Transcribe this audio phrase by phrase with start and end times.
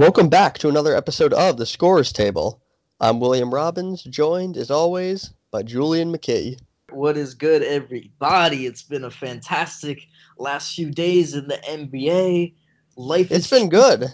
[0.00, 2.62] Welcome back to another episode of the Scorer's Table.
[3.00, 6.58] I'm William Robbins, joined as always by Julien Mckee.
[6.88, 8.64] What is good, everybody?
[8.64, 10.00] It's been a fantastic
[10.38, 12.54] last few days in the NBA.
[12.96, 14.06] Life It's is been good.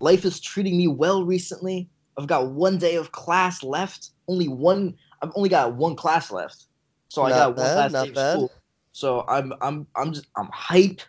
[0.00, 1.88] life is treating me well recently.
[2.18, 4.10] I've got one day of class left.
[4.26, 4.96] Only one.
[5.22, 6.64] I've only got one class left,
[7.06, 8.52] so I got bad, one last day of school.
[8.90, 11.00] So I'm I'm I'm just I'm hype.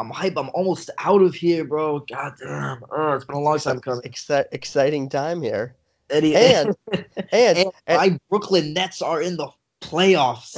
[0.00, 0.36] I'm hype.
[0.38, 2.00] I'm almost out of here, bro.
[2.00, 2.82] God damn.
[2.90, 4.00] Oh, it's been a long time coming.
[4.02, 5.76] Exci- exciting time here.
[6.08, 9.48] Eddie, And and, and and my Brooklyn Nets are in the
[9.80, 10.56] playoffs.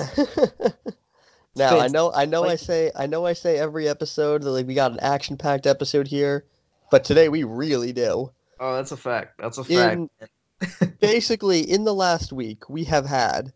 [1.56, 4.66] now I know I know I say I know I say every episode that like
[4.66, 6.44] we got an action packed episode here,
[6.90, 8.30] but today we really do.
[8.60, 9.38] Oh, that's a fact.
[9.38, 9.96] That's a fact.
[9.96, 13.52] In, basically, in the last week, we have had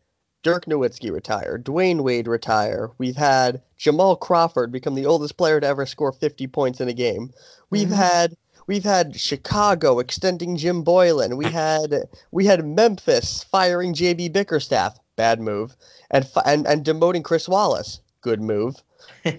[0.46, 2.92] Dirk Nowitzki retire, Dwyane Wade retire.
[2.98, 6.92] We've had Jamal Crawford become the oldest player to ever score 50 points in a
[6.92, 7.32] game.
[7.68, 7.96] We've Mhm.
[7.96, 8.36] had
[8.68, 11.36] we've had Chicago extending Jim Boylen.
[11.36, 15.74] We had we had Memphis firing JB Bickerstaff, bad move,
[16.12, 18.76] and fi- and and demoting Chris Wallace, good move.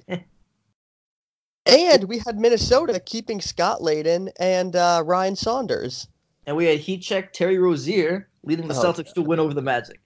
[1.65, 6.07] And we had Minnesota keeping Scott Layden and uh, Ryan Saunders.
[6.45, 9.61] and we had heat check Terry Rozier leading the Oh, Celtics to win over the
[9.61, 9.99] Magic.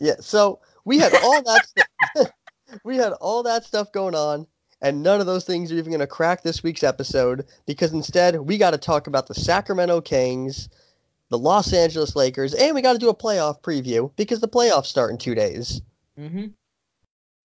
[0.00, 2.30] Yeah, so we had all that stu-
[2.84, 4.46] we had all that stuff going on,
[4.80, 8.36] and none of those things are even going to crack this week's episode because instead
[8.36, 10.68] we got to talk about the Sacramento Kings,
[11.30, 14.86] the Los Angeles Lakers, and we got to do a playoff preview because the playoffs
[14.86, 15.82] start in two days.
[16.18, 16.46] Mm-hmm.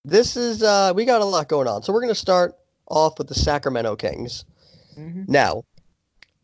[0.05, 2.55] This is uh, we got a lot going on, so we're going to start
[2.87, 4.45] off with the Sacramento Kings.
[4.97, 5.23] Mm-hmm.
[5.27, 5.63] Now,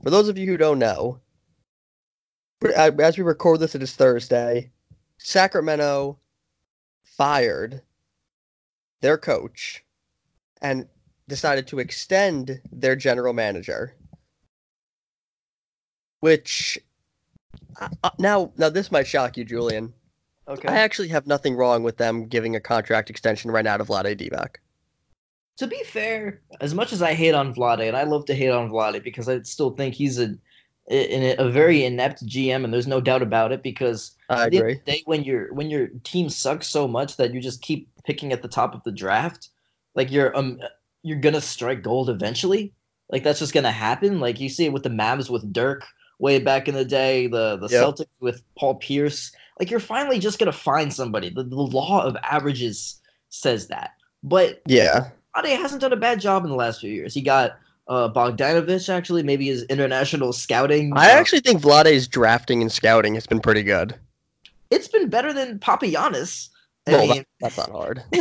[0.03, 1.19] for those of you who don't know,
[2.65, 4.71] uh, as we record this, it is Thursday.
[5.19, 6.17] Sacramento
[7.03, 7.81] fired
[9.01, 9.83] their coach
[10.61, 10.87] and
[11.27, 13.93] decided to extend their general manager.
[16.21, 16.79] Which
[17.79, 19.93] uh, uh, now, now this might shock you, Julien.
[20.47, 20.67] Okay.
[20.67, 24.17] I actually have nothing wrong with them giving a contract extension right now to Vlade
[24.17, 24.55] Divac.
[25.57, 28.49] to be fair, as much as I hate on Vlade, and I love to hate
[28.49, 30.35] on Vlade because I still think he's a
[30.89, 33.61] in a very inept GM, and there's no doubt about it.
[33.63, 34.75] Because I agree.
[34.85, 38.33] the day, when your when your team sucks so much that you just keep picking
[38.33, 39.49] at the top of the draft,
[39.95, 40.59] like you're um
[41.03, 42.73] you're gonna strike gold eventually.
[43.11, 44.19] Like that's just gonna happen.
[44.19, 45.83] Like you see it with the Mavs with Dirk
[46.19, 47.83] way back in the day, the the Yep.
[47.83, 49.31] Celtics with Paul Pierce.
[49.59, 51.29] Like you're finally just gonna find somebody.
[51.29, 53.91] The, the law of averages says that.
[54.23, 55.09] But Yeah.
[55.37, 57.13] Ade hasn't done a bad job in the last few years.
[57.13, 57.57] He got
[57.89, 60.97] uh, Bogdanovich actually, maybe his international scouting.
[60.97, 63.95] I uh, actually think Vlade's drafting and scouting has been pretty good.
[64.71, 65.59] it's been better than.
[66.87, 68.03] I Well, mean, that, that's not hard.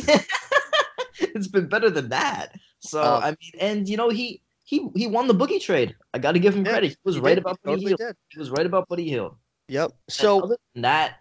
[1.20, 2.54] it's been better than that.
[2.80, 5.96] So Um, I mean, and you know he he he won the boogie trade.
[6.14, 6.90] I got to give him Yeah, credit.
[6.90, 8.00] He was He right did, about he Buddy totally Hield.
[8.00, 8.16] did.
[8.30, 9.36] He was right about Buddy Hield.
[9.68, 9.92] Yep.
[10.08, 11.16] So that,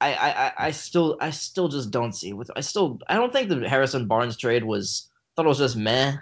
[0.00, 3.32] I, I I I still I still just don't see with I still I don't
[3.32, 6.16] think the Harrison Barnes trade was thought it was just meh.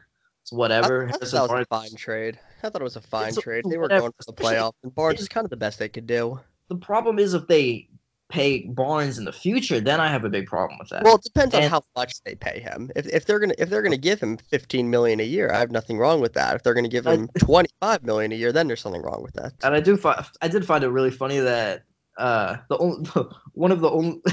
[0.48, 1.04] It's whatever.
[1.04, 2.38] I thought Harrison that was Barnes a fine trade.
[2.62, 3.64] I thought it was a fine It's a- trade.
[3.69, 5.88] They were whatever, going for the playoffs, and Barnes is kind of the best they
[5.88, 6.41] could do.
[6.69, 7.88] the problem is if they
[8.31, 11.03] pay Barnes in the future, then I have a big problem with that.
[11.03, 12.91] Well, it depends on And- how much they pay him.
[12.97, 15.70] If, if they're gonna if they're gonna give him fifteen million a year, I have
[15.70, 16.54] nothing wrong with that.
[16.56, 19.22] If they're gonna give I- him twenty five million a year, then there's something wrong
[19.22, 19.53] with that.
[19.62, 21.84] and I do find I did find it really funny that
[22.19, 23.09] uh the only
[23.53, 24.21] one of the only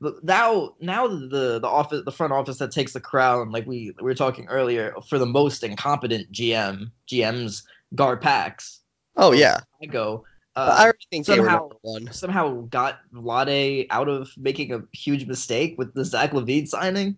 [0.00, 3.92] the, now now the the office the front office that takes the crown like we,
[3.98, 7.62] we were talking earlier for the most incompetent GM GMs
[7.94, 8.78] GarPax
[9.16, 10.24] Oh yeah, I go
[10.56, 11.68] I uh, already think somehow-
[12.10, 17.16] somehow got Vlade out of making a huge mistake with the Zach LaVine signing.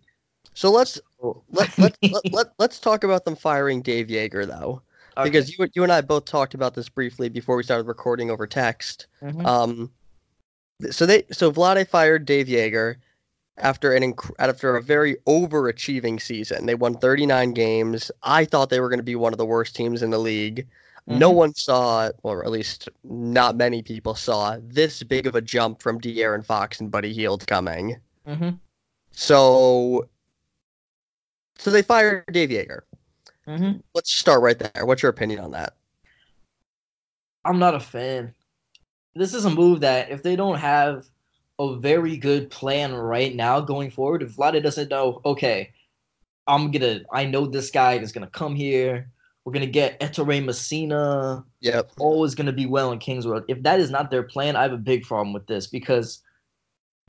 [0.55, 1.01] So let's
[1.51, 4.83] let, let, let, let, let's talk about them firing Dave Joerger though,
[5.23, 8.47] because you you and I both talked about this briefly before we started recording over
[8.47, 9.07] text.
[9.23, 9.47] Mhm.
[9.47, 9.91] Um,
[10.91, 12.97] so they so Vlade fired Dave Joerger
[13.59, 16.67] after an inc- after a very overachieving season.
[16.67, 18.11] They won 39 games.
[18.23, 20.67] I thought they were going to be one of the worst teams in the league.
[21.07, 21.35] No Mhm.
[21.35, 26.01] one saw, or at least not many people saw, this big of a jump from
[26.01, 28.01] De'Aaron Fox and Buddy Hield coming.
[28.27, 28.59] Mhm.
[29.11, 30.09] So,
[31.59, 32.83] so they fired Dave Joerger.
[33.49, 33.83] Mhm.
[33.95, 34.87] Let's start right there.
[34.87, 35.75] What's your opinion on that?
[37.45, 38.33] I'm not a fan.
[39.15, 41.07] This is a move that if they don't have
[41.59, 45.73] a very good plan right now going forward, if Vlade doesn't know, okay,
[46.47, 49.11] I'm gonna, I know this guy is gonna come here.
[49.45, 51.45] We're gonna get Ettore Messina.
[51.61, 51.93] Yep.
[51.99, 53.45] All is gonna be well in Kings World.
[53.49, 56.23] If that is not their plan, I have a big problem with this because,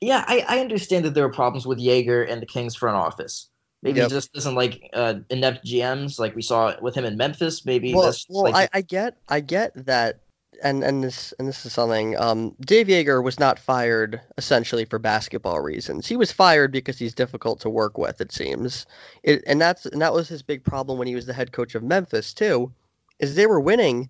[0.00, 3.48] yeah, I, I understand that there are problems with Joerger and the Kings front office.
[3.82, 4.10] Maybe Yep.
[4.10, 7.66] he just doesn't like uh, inept GMs like we saw with him in Memphis.
[7.66, 10.20] Maybe Well, that's well like I, I get, I get that
[10.64, 12.18] and and this and this is something.
[12.18, 16.06] Um, Dave Joerger was not fired essentially for basketball reasons.
[16.06, 18.20] He was fired because he's difficult to work with.
[18.20, 18.86] It seems,
[19.22, 21.74] it, and that's and that was his big problem when he was the head coach
[21.74, 22.72] of Memphis too,
[23.20, 24.08] is they were winning,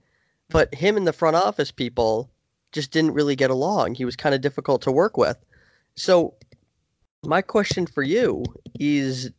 [0.48, 2.30] but him and the front office people
[2.72, 3.96] just didn't really get along.
[3.96, 5.36] He was kind of difficult to work with.
[5.96, 6.34] So,
[7.24, 8.44] my question for you
[8.78, 9.30] is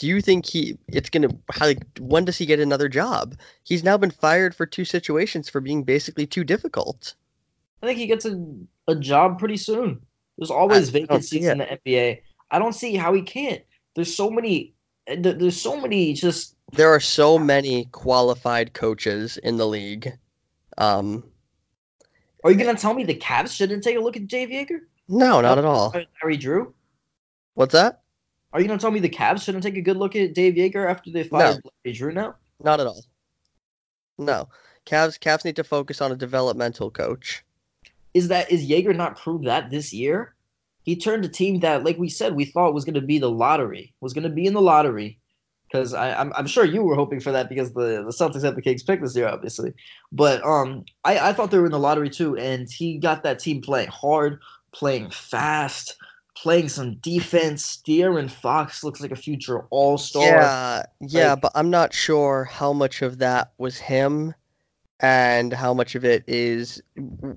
[0.00, 1.28] do you think he it's gonna
[1.60, 5.60] like when does he get another job he's now been fired for two situations for
[5.60, 7.14] being basically too difficult
[7.82, 8.36] I think he gets a,
[8.88, 10.00] a job pretty soon.
[10.36, 12.20] There's always I vacancies see in the NBA.
[12.50, 13.62] I don't see how he can't.
[13.94, 14.74] There's so many.
[15.10, 20.12] uh, There's so many just there are so many qualified coaches in the league
[20.78, 21.24] um
[22.44, 24.80] Are you gonna tell me the Cavs shouldn't take a look at Dave Joerger?
[25.08, 25.92] no not at all
[26.22, 26.74] Larry Drew.
[27.54, 28.02] what's that
[28.52, 30.90] Are you gonna tell me the Cavs shouldn't take a good look at Dave Joerger
[30.90, 32.34] after they fired Larry Drew now?
[32.62, 33.04] not at all
[34.18, 34.48] no
[34.86, 37.44] Cavs Cavs need to focus on a developmental coach
[38.14, 40.34] Is that is Joerger not proved that this year?
[40.82, 43.92] He turned a team that, like we said, we thought was gonna be the lottery,
[44.00, 45.18] was gonna be in the lottery.
[45.70, 48.62] Because I'm I'm sure you were hoping for that because the, the Celtics had the
[48.62, 49.72] Kings pick this year, obviously.
[50.10, 53.38] But um I, I thought they were in the lottery too, and he got that
[53.38, 54.40] team playing hard,
[54.72, 55.96] playing fast,
[56.42, 57.82] playing some defense.
[57.86, 60.24] De'Aaron Fox looks like a future all star.
[60.24, 64.34] yeah yeah Like- but i'm not sure how much of that was him
[65.00, 66.82] and how much of it is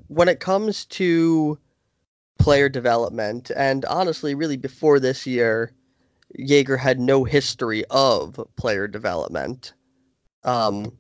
[0.08, 1.60] when it comes to
[2.40, 5.74] player development and honestly really before this year
[6.40, 9.74] Joerger had no history of player development
[10.44, 10.92] um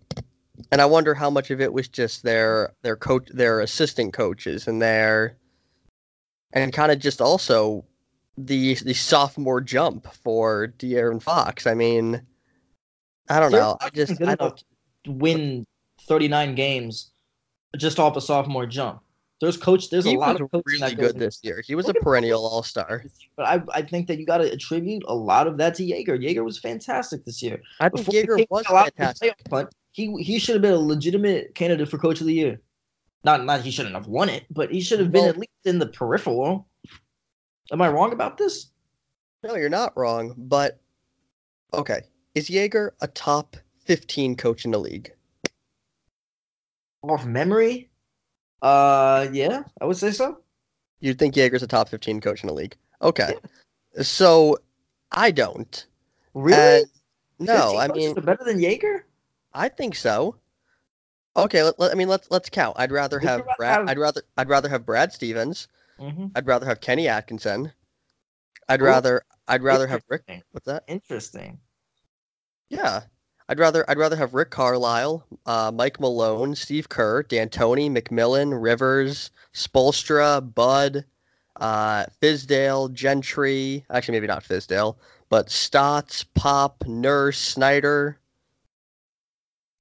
[0.71, 4.67] and I wonder how much of it was just their their coach their assistant coaches
[4.67, 5.35] and their
[6.53, 7.83] and kind of just also
[8.37, 11.67] the the sophomore jump for De'Aaron Fox.
[11.67, 12.21] I mean,
[13.29, 13.77] I don't De'Aaron know.
[13.79, 14.63] I Fox isn't just I don't
[15.07, 15.65] win
[16.01, 17.11] 39 games
[17.77, 19.01] just off a sophomore jump.
[19.41, 19.89] There's coach.
[19.89, 21.61] There's he a lot of really good this year.
[21.65, 23.03] He was a perennial all star.
[23.35, 26.17] But I, I think that you got to attribute a lot of that to Joerger.
[26.17, 27.61] Joerger was fantastic this year.
[27.81, 29.35] I think Before Joerger was fell out of the fantastic.
[29.51, 32.61] hunt, he he should have been a legitimate candidate for coach of the year.
[33.25, 35.77] Not not he shouldn't have won it, but he should have been at least in
[35.77, 36.67] the peripheral.
[37.71, 38.67] Am I wrong about this?
[39.43, 40.33] No, you're not wrong.
[40.37, 40.79] But
[41.73, 42.01] okay,
[42.35, 45.11] is Joerger a top 15 coach in the league?
[47.03, 47.89] Off memory,
[48.61, 50.39] uh, yeah, I would say so.
[51.01, 52.77] You'd think Joerger's a top 15 coach in the league?
[53.01, 53.33] Okay,
[54.01, 54.57] so
[55.11, 55.85] I don't.
[56.33, 56.79] Really?
[56.81, 56.85] And-
[57.39, 59.01] no, I mean better than Joerger.
[59.53, 60.35] I think so.
[61.35, 62.77] Okay, let, let- I mean let's let's count.
[62.79, 63.79] I'd rather have rather Brad.
[63.79, 65.67] have- I'd rather I'd rather have Brad Stevens.
[65.99, 66.27] Mm-hmm.
[66.35, 67.71] I'd rather have Kenny Atkinson.
[68.69, 68.85] I'd Ooh.
[68.85, 70.23] rather I'd rather have Rick.
[70.27, 70.43] Interesting.
[70.51, 70.83] What's that?
[70.87, 71.59] Interesting.
[72.69, 73.01] Yeah,
[73.49, 79.31] I'd rather I'd rather have Rick Carlisle, uh, Mike Malone, Steve Kerr, D'Antoni, McMillan, Rivers,
[79.53, 81.05] Spoelstra, Bud,
[81.57, 83.85] uh, Fizdale, Gentry.
[83.89, 84.95] Actually, maybe not Fizdale,
[85.29, 88.17] but Stotts, Pop, Nurse, Snyder.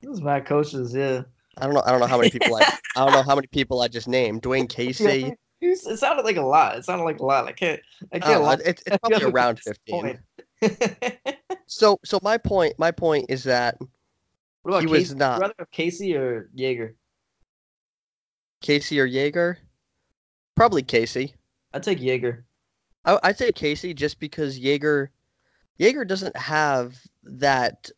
[0.03, 1.23] Those bad coaches, yeah.
[1.59, 1.83] I don't know.
[1.85, 2.63] I don't know how many people I.
[2.97, 4.43] I don't know how many people I just named.
[4.43, 5.35] Dwane Casey.
[5.73, 6.77] It sounded like a lot.
[6.79, 7.47] It sounded like a lot.
[7.47, 7.81] I can't.
[8.13, 8.43] I I can't.
[8.43, 8.59] lie.
[8.65, 10.19] it's, it's probably around 15.
[11.67, 13.79] So so my point my point is that
[14.63, 14.99] what about He Casey?
[14.99, 15.31] was not.
[15.31, 16.95] Would you rather have Casey or Joerger?
[18.61, 19.57] Casey or Joerger,
[20.55, 21.35] probably Casey.
[21.73, 22.43] I'd take Joerger.
[23.05, 25.09] I, I'd say Casey just because Joerger,
[25.81, 27.91] Joerger doesn't have that,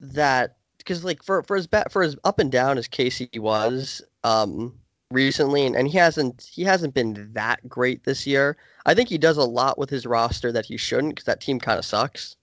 [0.00, 4.02] that because like for for as bad for as up and down as Casey was
[4.24, 4.78] um
[5.12, 8.56] recently, and, and he hasn't he hasn't been that great this year.
[8.86, 11.60] I think he does a lot with his roster that he shouldn't because that team
[11.60, 12.36] kind of sucks.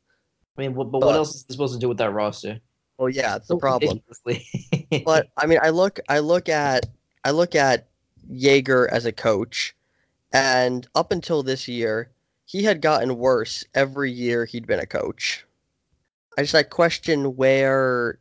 [0.58, 2.60] I mean, but But- what else is he supposed to do with that roster?
[2.98, 4.02] Well, yeah, it's the problem.
[5.06, 6.86] but I mean, I look, I look at,
[7.24, 7.88] I look at
[8.30, 9.74] Joerger as a coach,
[10.34, 12.12] and up until this year,
[12.46, 15.46] he had gotten worse every year he'd been a coach.
[16.38, 18.20] I just I question where,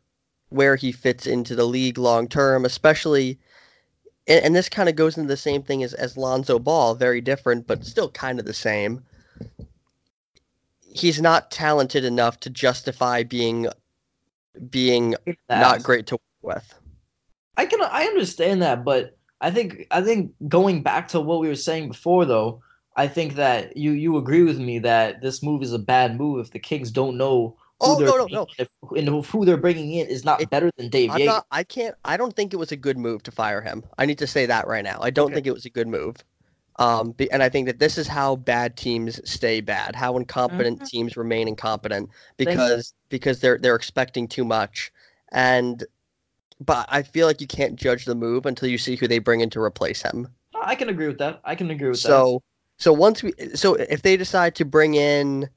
[0.51, 3.39] where he fits into the league long term, especially,
[4.29, 7.21] and, and this kind of goes into the same thing as as Lonzo Ball, very
[7.21, 9.03] different, but still kind of the same.
[10.95, 13.69] He's not talented enough to justify being,
[14.71, 15.15] being
[15.49, 16.75] not great to work with.
[17.57, 21.49] I can I understand that, but I think I think going back to what we
[21.49, 22.63] were saying before though,
[22.97, 26.45] I think that you you agree with me that this move is a bad move
[26.45, 28.47] if the Kings don't know Oh, no, no, no.
[28.59, 31.27] if- and who they're bringing in is not It- better than Dave I'm Joerger.
[31.27, 31.47] not.
[31.51, 31.95] I can't.
[32.05, 33.85] I don't think it was a good move to fire him.
[33.99, 34.99] I need to say that right now.
[35.01, 35.35] I don't Okay.
[35.35, 36.17] think it was a good move.
[36.81, 39.97] Um, and I think that this is how bad teams stay bad.
[39.97, 40.89] How incompetent Mhm.
[40.89, 42.09] teams remain incompetent
[42.39, 44.93] Thank because because they're they're expecting too much.
[45.33, 45.85] And
[46.61, 49.41] but I feel like you can't judge the move until you see who they bring
[49.41, 50.29] in to replace him.
[50.55, 51.41] I can agree with that.
[51.45, 52.09] I can agree with that.
[52.09, 52.43] So
[52.79, 55.49] so once we so if they decide to bring in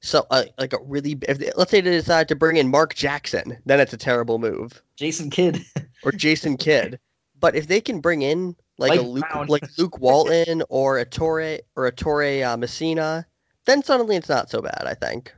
[0.00, 3.58] so uh, like a really if let's say they decide to bring in Mark Jackson,
[3.66, 4.82] then it's a terrible move.
[4.96, 5.64] Jason Kidd.
[6.04, 6.98] or Jason Kidd.
[7.40, 9.46] But if they can bring in like a Luke Brown.
[9.48, 13.26] like Luke Walton or a Torre or a Torre uh, Messina,
[13.64, 14.84] then suddenly it's not so bad.
[14.86, 15.34] I think.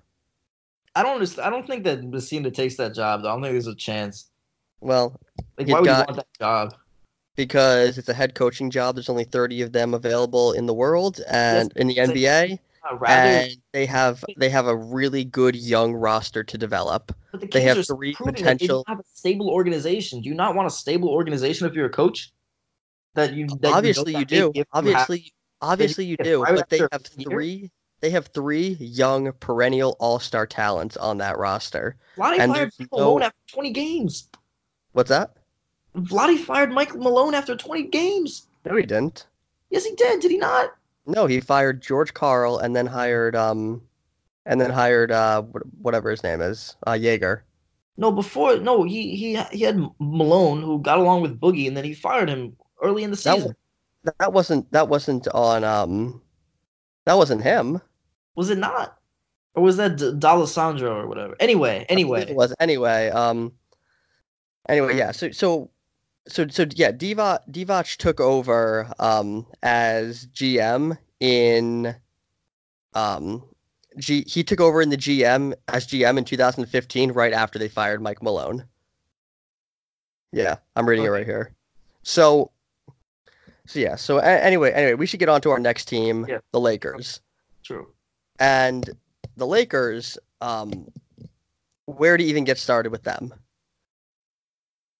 [0.95, 1.47] I don't understand.
[1.47, 3.23] I don't think that Messina takes that job.
[3.23, 3.29] Though.
[3.29, 4.27] I don't think there's a chance.
[4.81, 5.15] Well,
[5.59, 6.75] Like, why would got- you want that job?
[7.37, 8.95] because it's a head coaching job.
[8.97, 13.57] There's only 30 of them available in the world and in the NBA, I'd and
[13.73, 17.15] they have they have a really good young roster to develop.
[17.33, 20.21] but the they have are three proving that they potential- don't have a stable organization.
[20.23, 22.33] Do you not want a stable organization if you're a coach?
[23.15, 24.53] That you that obviously you that they do.
[24.53, 26.45] give Obviously, obviously you do.
[26.47, 27.29] But they have year?
[27.31, 27.71] three.
[28.01, 31.97] They have three young perennial all-star talents on that roster.
[32.17, 34.29] Vladdy and fired Mike no- Malone after 20 games.
[34.93, 35.37] What's that?
[35.95, 38.47] Vladdy fired Michael Malone after 20 games.
[38.65, 39.27] No, he didn't.
[39.71, 40.21] Yes, he did.
[40.21, 40.71] Did he not?
[41.11, 43.83] No, he fired George Karl and then hired um,
[44.47, 45.43] and then hired uh
[45.81, 47.43] whatever his name is, uh Joerger.
[47.97, 51.85] No, before no, he he he had Malone who got along with Boogie, and then
[51.85, 53.55] he fired him early in the season.
[54.19, 56.23] That wasn't that wasn't on um,
[57.05, 57.81] that wasn't him.
[58.37, 58.97] Was it not?
[59.55, 61.37] Or was that D- D'Alessandro or whatever?
[61.41, 63.11] Anyway, anyway, it was anyway.
[63.11, 63.53] Um,
[64.69, 65.11] anyway, yeah.
[65.11, 65.71] So so
[66.29, 66.93] so so yeah.
[66.93, 71.95] Divac Divac took over um as GM in
[72.95, 73.45] um.
[73.99, 78.01] G, he took over in the GM as GM in 2015, right after they fired
[78.01, 78.65] Mike Malone.
[80.33, 81.53] Yeah, I'm reading it right here.
[82.05, 82.53] So,
[83.67, 83.97] so yeah.
[83.97, 86.39] So a- anyway, anyway, we should get on to our next team, Yeah.
[86.53, 87.21] the Lakers.
[87.65, 87.89] true.
[88.39, 88.89] And
[89.37, 90.87] the Lakers, um,
[91.87, 93.35] where to even get started with them?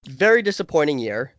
[0.07, 1.35] Very disappointing year.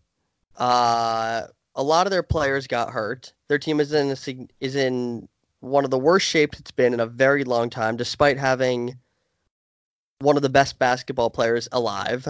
[0.57, 1.43] Uh,
[1.75, 3.33] a lot of their players got hurt.
[3.47, 5.27] Their team is in a, is in
[5.61, 8.97] one of the worst shapes it's been in a very long time, despite having
[10.19, 12.27] one of the best basketball players alive.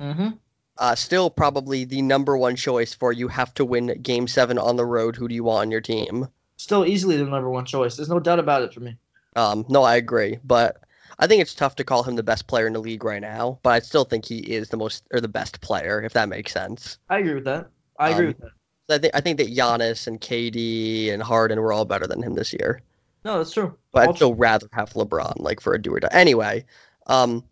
[0.00, 0.30] Mm-hmm.
[0.76, 4.76] Uh, still probably the number one choice for you have to win Game Seven on
[4.76, 5.14] the road.
[5.16, 6.28] Who do you want on your team?
[6.56, 7.96] Still easily the number one choice.
[7.96, 8.96] There's no doubt about it for me.
[9.36, 10.78] Um, no, I agree, but
[11.18, 13.58] I think it's tough to call him the best player in the league right now.
[13.62, 16.52] But I still think he is the most or the best player, if that makes
[16.52, 16.98] sense.
[17.08, 17.68] I agree with that.
[17.98, 18.50] I agree Um, with that.
[18.88, 22.34] I think I think that Giannis and KD and Harden were all better than him
[22.34, 22.82] this year.
[23.24, 23.74] No, that's true.
[23.92, 26.08] But I'd still rather have LeBron, like for a do or die.
[26.12, 26.66] Anyway,
[27.06, 27.42] um,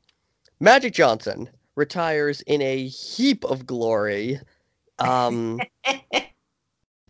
[0.61, 4.39] Magic Johnson retires in a heap of glory.
[4.99, 5.59] Um,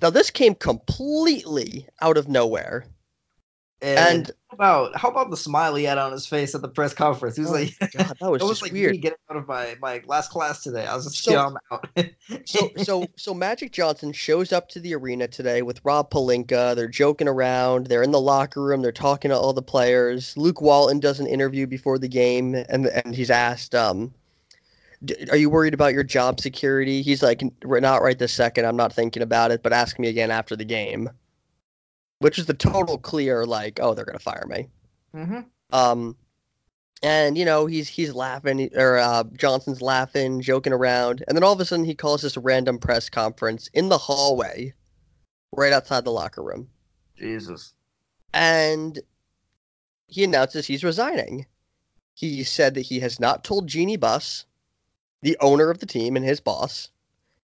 [0.00, 2.85] now this came completely out of nowhere,
[3.82, 6.68] And, and how about how about the smile he had on his face at the
[6.68, 7.34] press conference?
[7.34, 8.92] He was Oh like, God, that was "That was just like weird.
[8.92, 10.86] me getting out of my my last class today.
[10.86, 11.88] I was just So- yeah, I'm out."
[12.44, 16.76] so so so Magic Johnson shows up to the arena today with Rob Pelinka.
[16.76, 17.86] They're joking around.
[17.88, 18.82] They're in the locker room.
[18.82, 20.36] They're talking to all the players.
[20.36, 24.14] Luke Walton does an interview before the game, and and he's asked, um,
[25.04, 28.64] "D- "Are you worried about your job security?" He's like, "We're not right this second.
[28.64, 31.10] I'm not thinking about it, but ask me again after the game."
[32.22, 34.68] Which is the total clear, like, "Oh, they're gonna fire me."
[35.12, 36.16] hmm Um,
[37.02, 41.52] and you know he's he's laughing, or uh, Johnson's laughing, joking around, and then all
[41.52, 44.72] of a sudden he calls this random press conference in the hallway,
[45.52, 46.68] right outside the locker room,
[47.16, 47.74] Jesus.
[48.32, 49.00] and
[50.06, 51.46] he announces he's resigning.
[52.14, 54.44] He said that he has not told Jeanie Buss,
[55.22, 56.90] the owner of the team and his boss.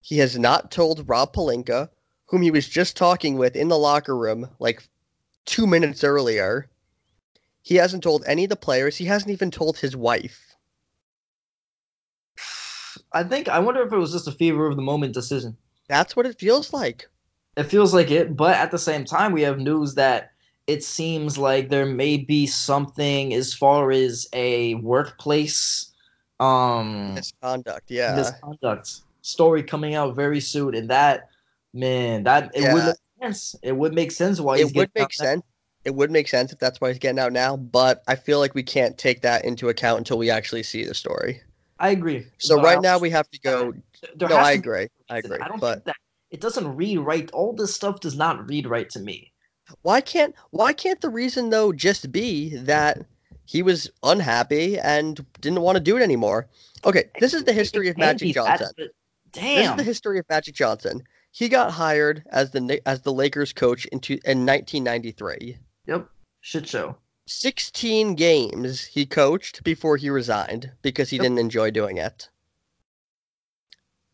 [0.00, 1.88] He has not told Rob Pelinka,
[2.26, 4.88] whom he was just talking with in the locker room like
[5.44, 6.68] two minutes earlier.
[7.62, 8.96] He hasn't told any of the players.
[8.96, 10.54] He hasn't even told his wife.
[13.12, 15.56] I think I wonder if it was just a fever of the moment decision.
[15.88, 17.08] That's what it feels like.
[17.56, 20.32] It feels like it, but at the same time, we have news that
[20.66, 25.92] it seems like there may be something as far as a workplace
[26.38, 28.14] um Misconduct, yeah.
[28.14, 31.28] misconduct story coming out very soon, and that
[31.76, 33.54] man, that it would make sense.
[33.62, 35.42] It would make sense why he's it would make sense.
[35.84, 38.54] It would make sense if that's why he's getting out now, but I feel like
[38.56, 41.42] we can't take that into account until we actually see the story.
[41.78, 42.26] I agree.
[42.38, 43.72] So but right now we have to go.
[44.20, 44.88] No, I agree.
[45.08, 45.38] I agree.
[45.40, 45.96] I don't But think that
[46.30, 47.30] it doesn't read right.
[47.30, 49.32] All this stuff does not read right to me.
[49.82, 52.98] why can't why can't the reason though just be that
[53.44, 56.48] he was unhappy and didn't want to do it anymore?
[56.84, 58.70] Okay, this is the history of Magic Johnson.
[58.76, 58.88] but
[59.32, 59.76] This is Damn.
[59.76, 61.02] the history of Magic Johnson.
[61.36, 65.58] He got hired as the as the Lakers coach in, two, in 1993.
[65.86, 66.08] Yep.
[66.40, 66.96] Shit show.
[67.26, 71.22] 16 games he coached before he resigned because he Yep.
[71.24, 72.30] didn't enjoy doing it.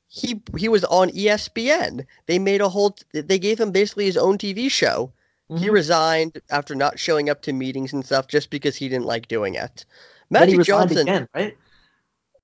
[0.08, 2.04] he he was on ESPN.
[2.26, 2.96] They made a whole.
[3.12, 5.12] They gave him basically his own TV show.
[5.48, 5.72] He Mhm.
[5.72, 9.54] resigned after not showing up to meetings and stuff just because he didn't like doing
[9.54, 9.84] it.
[10.28, 10.98] He Magic Johnson.
[11.08, 11.56] again, right?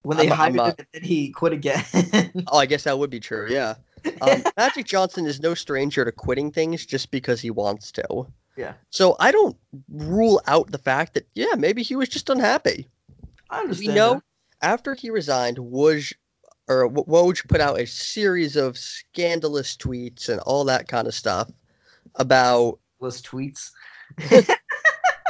[0.02, 1.85] When they I'm- hired I'm, him, uh, and then he quit again.
[2.47, 3.49] Oh, I guess that would be true.
[3.50, 3.75] Yeah.
[4.21, 8.26] Um, Magic Johnson is no stranger to quitting things just because he wants to.
[8.57, 8.75] Yeah.
[8.90, 9.57] So I don't
[9.88, 12.88] rule out the fact that yeah, maybe he was just unhappy.
[13.50, 13.88] I understand.
[13.88, 14.23] We know that.
[14.62, 16.12] after he resigned, Woj
[16.69, 21.50] or Woj put out a series of scandalous tweets and all that kind of stuff
[22.17, 23.71] about List tweets.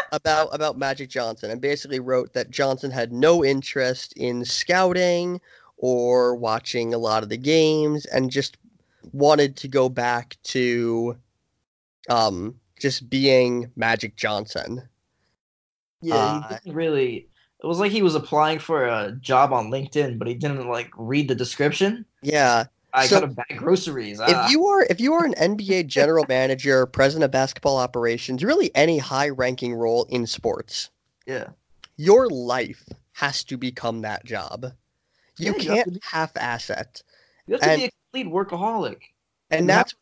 [0.13, 5.41] about about Magic Johnson and basically wrote that Johnson had no interest in scouting
[5.79, 8.59] or watching a lot of the games and just
[9.13, 11.17] wanted to go back to
[12.11, 14.89] um just being Magic Johnson.
[16.03, 17.29] Yeah, Uh, he didn't really.
[17.63, 20.91] It was like he was applying for a job on LinkedIn, but he didn't like
[20.97, 22.05] read the description.
[22.23, 22.67] Yeah.
[22.95, 24.21] I So- gotta buy groceries.
[24.21, 28.45] Ah, If you are if you are an NBA general manager, president of basketball operations,
[28.45, 30.91] really any high-ranking role in sports,
[31.27, 31.49] yeah,
[31.97, 34.73] your life has to become that job.
[35.39, 37.03] You Yeah, you can't be- half-ass it.
[37.47, 38.99] you have to and- be a complete workaholic.
[39.51, 39.95] And You that's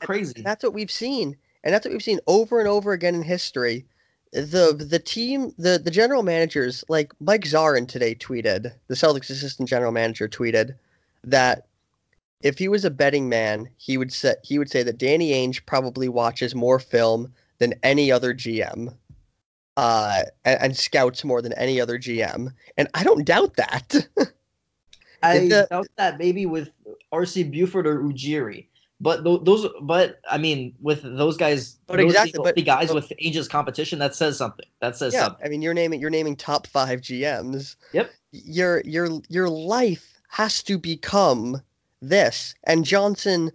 [0.00, 0.42] crazy.
[0.42, 3.84] That's what we've seen, and that's what we've seen over and over again in history.
[4.32, 9.68] The the team, the the general managers, like Mike Zarren today tweeted, the Celtics assistant
[9.68, 10.74] general manager tweeted
[11.22, 11.66] that
[12.42, 15.64] if he was a betting man, he would say he would say that Danny Ainge
[15.64, 18.92] probably watches more film than any other GM,
[19.76, 24.08] uh, and, and scouts more than any other GM, and I don't doubt that.
[25.22, 26.70] I the- doubt that maybe with
[27.12, 28.66] RC Buford or Ujiri.
[29.00, 32.88] But tho- those, but I mean, with those guys, But those exactly, but- the guys
[32.88, 34.66] but- with Ainge's competition, that says something.
[34.80, 35.46] That says yeah, something.
[35.46, 37.76] I mean, you're naming you're naming top five GMs.
[37.92, 38.10] Yep.
[38.32, 41.62] Your your your life has to become
[42.02, 42.54] this.
[42.64, 43.52] And Johnson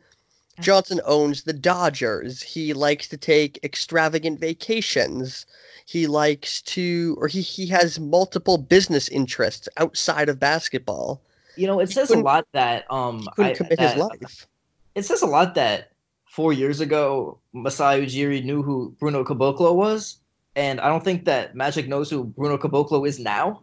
[0.62, 2.41] Johnson owns the Dodgers.
[2.41, 5.46] He likes to take extravagant vacations.
[5.85, 11.22] He likes to or he, he has multiple business interests outside of basketball.
[11.55, 14.48] You know, it says a lot that um, I- commit his life.
[14.96, 15.92] it says a lot that
[16.29, 20.18] four years ago Masai Ujiri knew who Bruno Caboclo was,
[20.55, 23.61] and I don't think that Magic knows who Bruno Caboclo is now.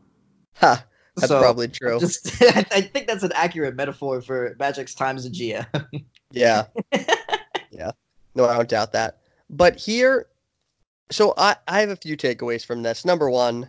[0.56, 0.84] Ha,
[1.16, 1.98] that's so probably true.
[2.00, 5.66] Just, I think that's an accurate metaphor for Magic's time as a GM.
[6.32, 6.66] Yeah.
[7.72, 7.90] yeah.
[8.36, 9.18] No, I don't doubt that.
[9.48, 10.26] But here,
[11.10, 13.04] so I, I have a few takeaways from this.
[13.04, 13.68] Number one,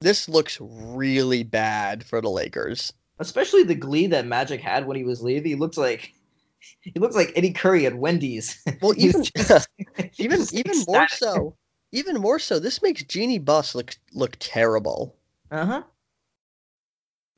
[0.00, 2.92] this looks really bad for the Lakers.
[3.18, 5.44] Especially the glee that Magic had when he was leaving.
[5.44, 6.12] He looks like
[6.82, 8.62] he looks like Eddy Curry at Wendy's.
[8.80, 9.68] Well, even just-
[10.18, 11.56] even even more so,
[11.92, 15.16] even more so, this makes Jeanie Buss look look terrible.
[15.50, 15.82] Uh-huh.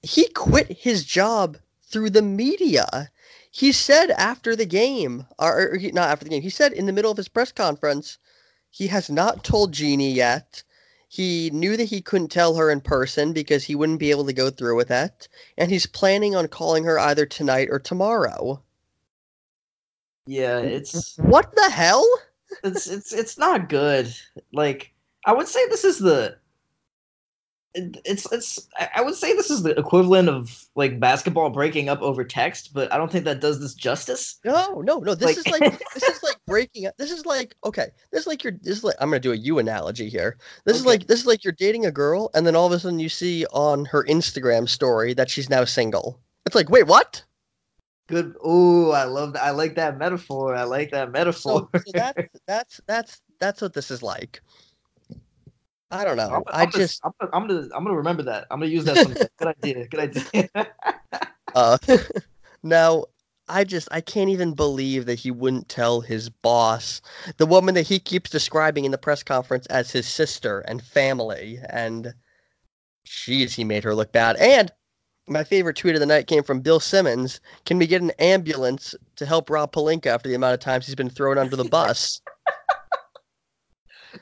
[0.02, 3.10] He quit his job through the media.
[3.52, 6.86] He said after the game, or, or he- not after the game, he said in
[6.86, 8.18] the middle of his press conference,
[8.70, 10.62] he has not told Jeanie yet.
[11.10, 14.32] He knew that he couldn't tell her in person because he wouldn't be able to
[14.32, 18.62] go through with it, and he's planning on calling her either tonight or tomorrow.
[20.26, 22.06] Yeah, it's What the hell?
[22.64, 24.14] it's it's it's not good.
[24.52, 24.92] Like
[25.26, 26.38] I would say this is the
[27.74, 32.24] it's it's I would say this is the equivalent of like basketball breaking up over
[32.24, 34.38] text, but I don't think that does this justice.
[34.44, 35.14] No, no, no.
[35.14, 36.96] This Like- is like this is like breaking up.
[36.96, 37.88] This is like okay.
[38.10, 38.54] This is like you're.
[38.60, 40.36] This is like I'm gonna do a you analogy here.
[40.64, 42.78] This is like this is like you're dating a girl, and then all of a
[42.80, 46.18] sudden you see on her Instagram story that she's now single.
[46.46, 47.22] It's like, wait, what?
[48.08, 48.34] Good.
[48.42, 49.44] Oh, I love that.
[49.44, 50.56] I like that metaphor.
[50.56, 51.68] I like that metaphor.
[51.72, 54.40] So, so that's that's that's that's what this is like.
[55.90, 56.30] I don't know.
[56.30, 58.46] I'm, I I'm just Gonna, I'm, gonna, I'm gonna I'm gonna remember that.
[58.50, 59.30] I'm gonna use that.
[59.38, 59.86] Good idea.
[59.88, 60.48] Good idea.
[61.54, 61.78] uh
[62.62, 63.04] now
[63.48, 67.02] I just I can't even believe that he wouldn't tell his boss,
[67.36, 71.58] the woman that he keeps describing in the press conference as his sister and family,
[71.68, 72.14] and
[73.04, 74.36] jeez, he made her look bad.
[74.36, 74.70] And
[75.26, 77.40] my favorite tweet of the night came from Bill Simmons.
[77.66, 80.94] Can we get an ambulance to help Rob Pelinka after the amount of times he's
[80.94, 82.20] been thrown under the bus?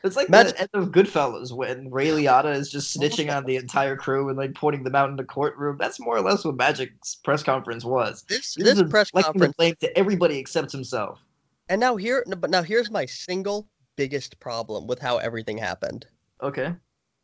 [0.04, 3.56] It's like Imagine- the end of Goodfellas when Ray Liotta is just snitching on the
[3.56, 5.76] entire crew and like pointing them out in the courtroom.
[5.78, 8.24] That's more or less what Magic's press conference was.
[8.28, 11.20] This this was press conference, blame to everybody except himself.
[11.68, 16.06] and now here, but now here's my single biggest problem with how everything happened.
[16.42, 16.74] Okay.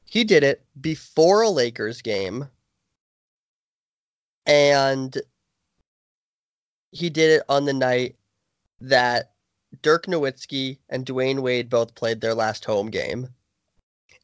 [0.07, 2.49] He did it before a Lakers game.
[4.47, 5.17] And
[6.91, 8.17] he did it on the night
[8.81, 9.33] that
[9.83, 13.29] Dirk Nowitzki and Dwyane Wade both played their last home game.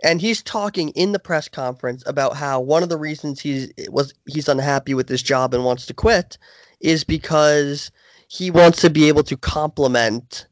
[0.03, 4.15] and he's talking in the press conference about how one of the reasons he's was
[4.27, 6.39] he's unhappy with his job and wants to quit
[6.81, 7.91] is because
[8.29, 10.47] he wants to be able to compliment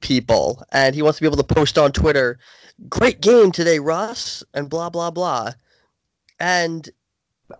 [0.00, 2.38] people and he wants to be able to post on Twitter,
[2.88, 5.52] "Great game today, Russ," and blah blah blah.
[6.40, 6.88] And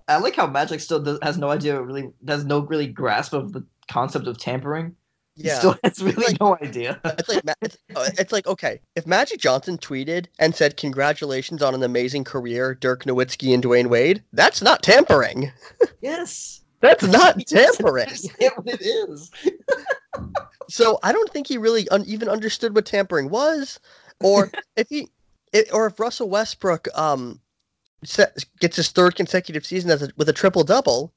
[0.09, 3.53] I like how Magic still does, has no idea, really has no really grasp of
[3.53, 4.97] the concept of tampering.
[5.35, 7.01] He yeah, still has really like- no idea.
[7.05, 11.75] it's like it's, uh, it's like okay, if Magic Johnson tweeted and said congratulations on
[11.75, 15.51] an amazing career, Dirk Nowitzki and Dwyane Wade, that's not tampering.
[16.03, 18.09] yes, That's not tampering.
[18.39, 19.31] It is.
[20.69, 23.81] So I don't think he really un- even understood what tampering was,
[24.21, 25.09] or if he,
[25.53, 27.41] it, or if Russell Westbrook um
[28.61, 31.13] gets his third consecutive season as a, with a triple double,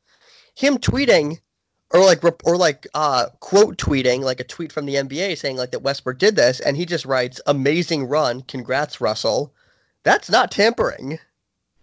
[0.56, 1.40] him tweeting
[1.92, 5.72] or like or like uh quote tweeting like a tweet from the NBA saying like
[5.72, 9.54] that Westbrook did this, and he just writes amazing run, congrats Russell.
[10.04, 11.20] That's not tampering.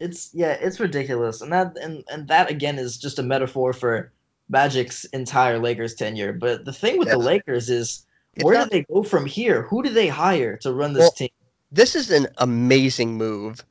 [0.00, 4.12] It's yeah, it's ridiculous, and that and and that again is just a metaphor for
[4.48, 6.32] Magic's entire Lakers tenure.
[6.32, 9.62] But the thing with the Lakers is, It's where not- do they go from here?
[9.62, 11.28] Who do they hire to run this Well, team?
[11.70, 13.64] this is an amazing move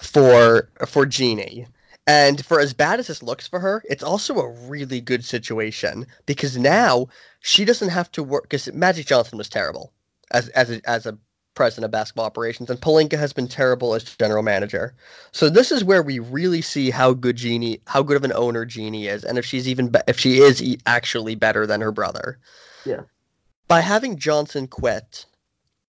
[0.00, 1.66] for for Jeanie.
[2.08, 6.06] And for as bad as this looks for her, it's also a really good situation
[6.24, 7.08] because now
[7.40, 8.44] she doesn't have to work.
[8.44, 9.92] Because Magic Johnson was terrible
[10.30, 11.18] as as a, as a
[11.54, 14.94] president of basketball operations, and Pelinka has been terrible as general manager.
[15.32, 18.64] So this is where we really see how good Jeanie, how good of an owner
[18.64, 21.92] Jeanie is, and if she's even be- if she is e- actually better than her
[21.92, 22.38] brother.
[22.86, 23.02] Yeah.
[23.66, 25.26] By having Johnson quit,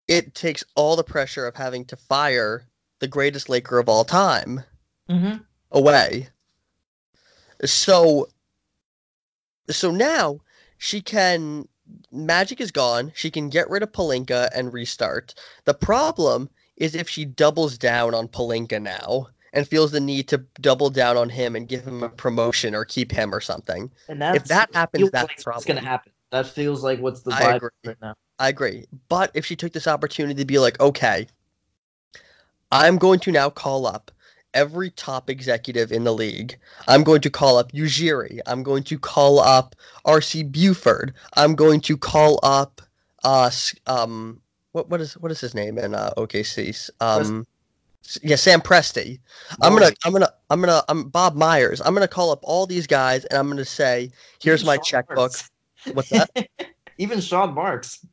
[0.09, 2.65] it takes all the pressure of having to fire
[2.99, 4.65] the greatest Laker of all time
[5.09, 5.37] Mm-hmm.
[5.71, 6.29] Away.
[7.65, 8.27] So
[9.69, 10.39] so now
[10.77, 11.67] she can
[12.11, 13.11] Magic is gone.
[13.15, 15.33] She can get rid of Pelinka and restart.
[15.65, 20.37] The problem is if she doubles down on Pelinka now and feels the need to
[20.61, 23.91] double down on him and give him a promotion or keep him or something.
[24.07, 25.63] And that's if that happens, that's like problem.
[25.75, 26.11] gonna happen.
[26.31, 28.15] That feels like what's the vibe right now.
[28.37, 28.85] I agree.
[29.09, 31.27] But if she took this opportunity to be like, okay,
[32.71, 34.11] I'm going to now call up
[34.53, 36.57] every top executive in the league.
[36.87, 38.39] I'm going to call up Ujiri.
[38.45, 41.13] I'm going to call up RC Buford.
[41.35, 42.81] I'm going to call up
[43.23, 43.51] uh
[43.87, 46.89] um what what is what is his name in uh, OKC?
[47.01, 47.45] Um
[48.23, 49.19] yeah, Sam Presti.
[49.61, 51.81] I'm gonna I'm gonna I'm gonna I'm Bob Myers.
[51.81, 55.33] I'm gonna call up all these guys and I'm gonna say, here's my checkbook.
[55.93, 56.29] What's that?
[56.99, 58.05] Even Sean Marks.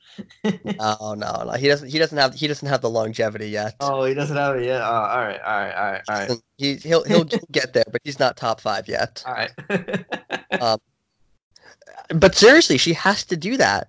[0.78, 1.88] Oh no, no, he doesn't.
[1.88, 2.34] He doesn't have.
[2.34, 3.74] He doesn't have the longevity yet.
[3.80, 4.80] Oh, he doesn't have it yet.
[4.80, 8.00] Oh, all right, all right, all right, all right, He he'll he'll get there, but
[8.04, 9.22] he's not top five yet.
[9.26, 10.78] all right.
[12.14, 13.88] But seriously, she has to do that,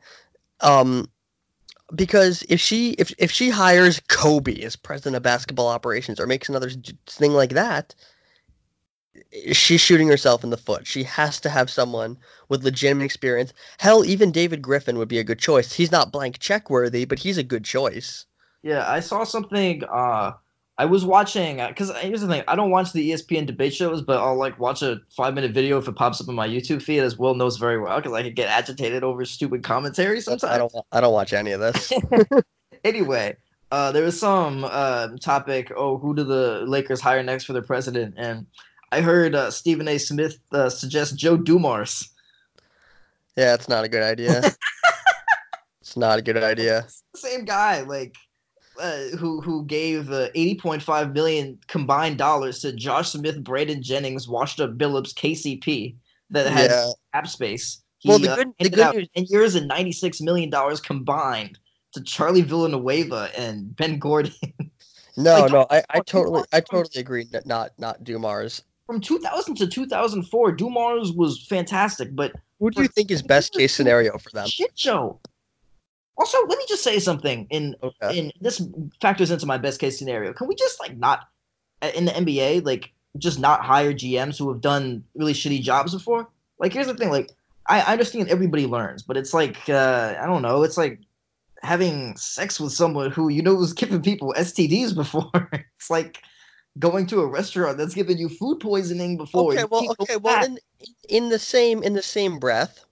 [0.61, 1.09] um,
[1.93, 6.49] because if she if if she hires Kobe as president of basketball operations or makes
[6.49, 6.71] another
[7.05, 7.93] thing like that,
[9.51, 10.87] she's shooting herself in the foot.
[10.87, 12.17] She has to have someone
[12.49, 13.53] with legitimate experience.
[13.79, 15.73] Hell, even David Griffin would be a good choice.
[15.73, 18.25] He's not blank check worthy, but he's a good choice.
[18.63, 19.83] Yeah, I saw something.
[19.83, 20.33] Uh,
[20.79, 24.19] I was watching because here's the thing: I don't watch the ESPN debate shows, but
[24.19, 26.99] I'll like watch a five minute video if it pops up in my YouTube feed,
[26.99, 30.43] as Will knows very well, because I could get agitated over stupid commentary sometimes.
[30.43, 30.73] I don't.
[30.91, 31.91] I don't watch any of this.
[32.83, 33.35] anyway,
[33.71, 35.71] uh, there was some uh, topic.
[35.75, 38.13] Oh, who do the Lakers hire next for their president?
[38.17, 38.45] And
[38.91, 39.97] I heard uh, Stephen A.
[39.97, 42.09] Smith uh, suggest Joe Dumars.
[43.35, 44.41] Yeah, it's not a good idea.
[45.81, 46.87] it's not a good idea.
[47.15, 48.15] Same guy, like
[48.81, 53.81] uh, who who gave uh, eighty point five million combined dollars to Josh Smith, Brandon
[53.83, 55.95] Jennings, Washed Up Billups, KCP
[56.29, 56.89] that had Yeah.
[57.13, 57.81] cap space.
[57.99, 60.79] He, Well, the uh, good- the good news- ten years and ninety six million dollars
[60.79, 61.59] combined
[61.93, 64.33] to Charlie Villanueva and Ben Gordon.
[65.19, 67.25] No, Like, no, I, I totally, I totally agree.
[67.47, 68.61] Not, not Dumars.
[68.87, 73.11] From two thousand to two thousand four, Dumars was fantastic, but Who do you think
[73.11, 74.47] is best case scenario for them?
[74.47, 75.19] shit show.
[76.17, 78.19] Also, let me just say something in Okay.
[78.19, 78.65] and this
[79.01, 80.33] factors into my best case scenario.
[80.33, 81.27] Can we just like not
[81.93, 86.27] in the NBA like just not hire GMs who have done really shitty jobs before?
[86.57, 87.29] Like here's the thing, like
[87.67, 91.01] I, I understand everybody learns, but it's like uh, I don't know, it's like
[91.61, 95.29] having sex with someone who you know was giving people STDs before.
[95.77, 96.19] it's like
[96.79, 99.51] going to a restaurant that's giving you food poisoning before.
[99.51, 100.59] Okay, well, okay, well, in
[101.09, 102.85] in the same in the same breath,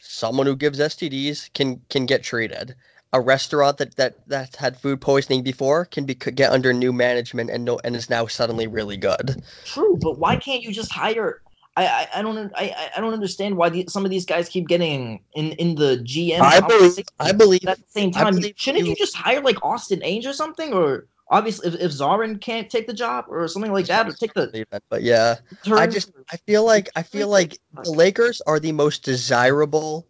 [0.00, 2.74] someone who gives STDs can can get treated.
[3.12, 6.92] A restaurant that that that's had food poisoning before can be could get under new
[6.92, 9.42] management and no and is now suddenly really good.
[9.64, 11.40] True, but why can't you just hire?
[11.76, 14.48] I I, I don't I I- I don't understand why the, some of these guys
[14.48, 16.40] keep getting in in the GM.
[16.40, 17.04] I believe.
[17.18, 20.26] I believe, at the same time, believe shouldn't you- you just hire like Austin Ainge
[20.26, 24.08] or something, or obviously if, if Zarren can't take the job or something like that,
[24.08, 25.36] or take the but yeah,
[25.66, 30.06] I just I feel like I feel like the Lakers are the most desirable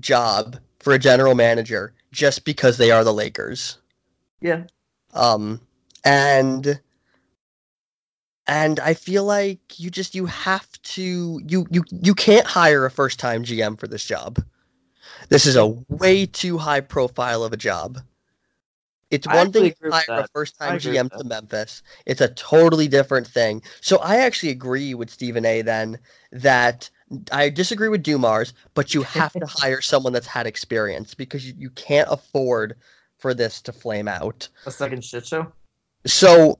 [0.00, 3.78] job for a general manager just because they are the Lakers.
[4.40, 4.64] Yeah.
[5.14, 5.60] Um
[6.04, 6.80] and
[8.46, 12.90] and I feel like you just you have to you you you can't hire a
[12.90, 14.42] first time GM for this job.
[15.28, 17.98] This is a way too high profile of a job.
[19.10, 21.82] It's one thing to hire a first time GM to Memphis.
[22.06, 23.62] It's a totally different thing.
[23.80, 25.98] So I actually agree with Stephen A then
[26.32, 26.90] that
[27.30, 31.54] I disagree with Dumars, but you have to hire someone that's had experience because you,
[31.56, 32.76] you can't afford
[33.18, 34.48] for this to flame out.
[34.66, 35.52] A second shit show?
[36.04, 36.58] So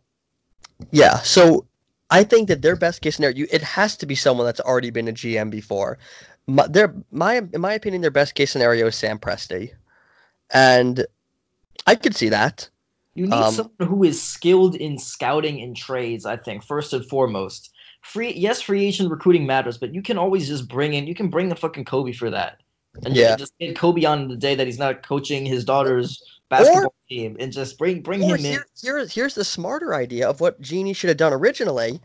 [0.90, 1.66] yeah, so
[2.10, 5.08] I think that their best case scenario, it has to be someone that's already been
[5.08, 5.98] a GM before.
[6.46, 9.72] My, their, my, in my opinion, their best case scenario is Sam Presti,
[10.50, 11.04] and
[11.86, 12.68] I could see that.
[13.14, 16.26] You need um, someone who is skilled in scouting and trades.
[16.26, 17.70] I think first and foremost,
[18.02, 21.06] free yes, free agent recruiting matters, but you can always just bring in.
[21.06, 22.60] You can bring the fucking Kobe for that,
[23.04, 23.36] and yeah.
[23.36, 27.36] just get Kobe on the day that he's not coaching his daughter's basketball or, team
[27.40, 28.58] and just bring bring him in.
[28.80, 32.00] Here, here's the smarter idea of what Jeanie should have done originally.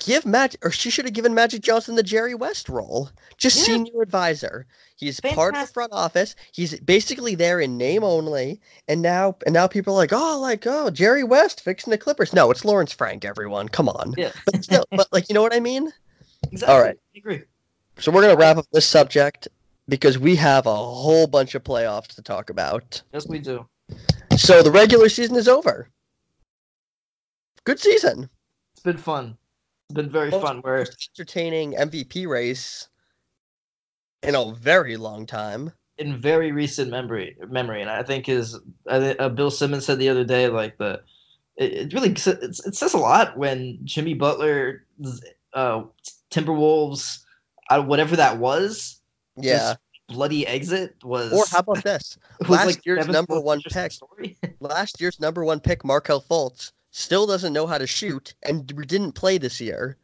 [0.00, 3.74] Give Magic, or she should have given Magic Johnson the Jerry West role, just yeah.
[3.74, 4.66] senior advisor.
[4.96, 5.36] He's Fantastic.
[5.36, 6.34] part of the front office.
[6.52, 10.66] He's basically there in name only, and now and now people are like, oh, like
[10.66, 12.32] oh, Jerry West fixing the Clippers.
[12.32, 13.24] No, it's Lawrence Frank.
[13.24, 14.14] Everyone, come on.
[14.16, 14.32] Yeah.
[14.46, 15.92] but still, but like you know what I mean.
[16.50, 16.74] Exactly.
[16.74, 16.98] All right.
[17.14, 17.42] I agree.
[17.98, 19.48] So we're gonna wrap up this subject
[19.88, 23.00] because we have a whole bunch of playoffs to talk about.
[23.12, 23.66] Yes, we do.
[24.36, 25.88] So the regular season is over.
[27.64, 28.28] Good season.
[28.74, 29.36] It's been fun.
[29.88, 30.60] It's been very fun.
[30.60, 30.86] Where
[31.18, 32.88] entertaining MVP race
[34.22, 35.72] in a very long time.
[35.98, 40.24] In very recent memory, memory, and I think is uh, Bill Simmons said the other
[40.24, 41.02] day, like the
[41.56, 44.84] it, it really it, it says a lot when Jimmy Butler,
[45.52, 45.82] uh,
[46.30, 47.20] Timberwolves,
[47.70, 49.00] uh, whatever that was,
[49.36, 49.74] yeah,
[50.08, 51.32] bloody exit was.
[51.32, 52.18] Or how about this?
[52.48, 53.92] last like year's number one pick.
[54.60, 59.12] last year's number one pick, Markelle Fultz, still doesn't know how to shoot and didn't
[59.12, 59.96] play this year,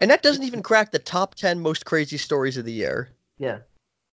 [0.00, 3.10] and that doesn't even crack the top ten most crazy stories of the year.
[3.38, 3.58] Yeah.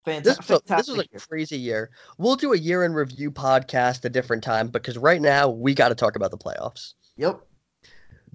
[0.04, 0.46] Fantastic.
[0.46, 1.90] This, this was a crazy year.
[2.16, 5.90] We'll do a year in review podcast a different time because right now we got
[5.90, 6.94] to talk about the playoffs.
[7.16, 7.40] Yep.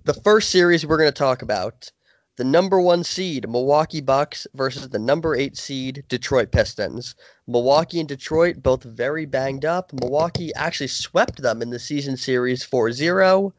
[0.03, 1.91] The first series we're going to talk about
[2.35, 7.15] the number one seed Milwaukee Bucks versus the number eight seed Detroit Pistons.
[7.47, 9.93] Milwaukee and Detroit both very banged up.
[9.93, 13.53] Milwaukee actually swept them in the season series 4 0.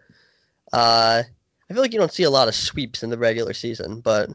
[0.73, 1.23] Uh,
[1.69, 4.31] I feel like you don't see a lot of sweeps in the regular season, but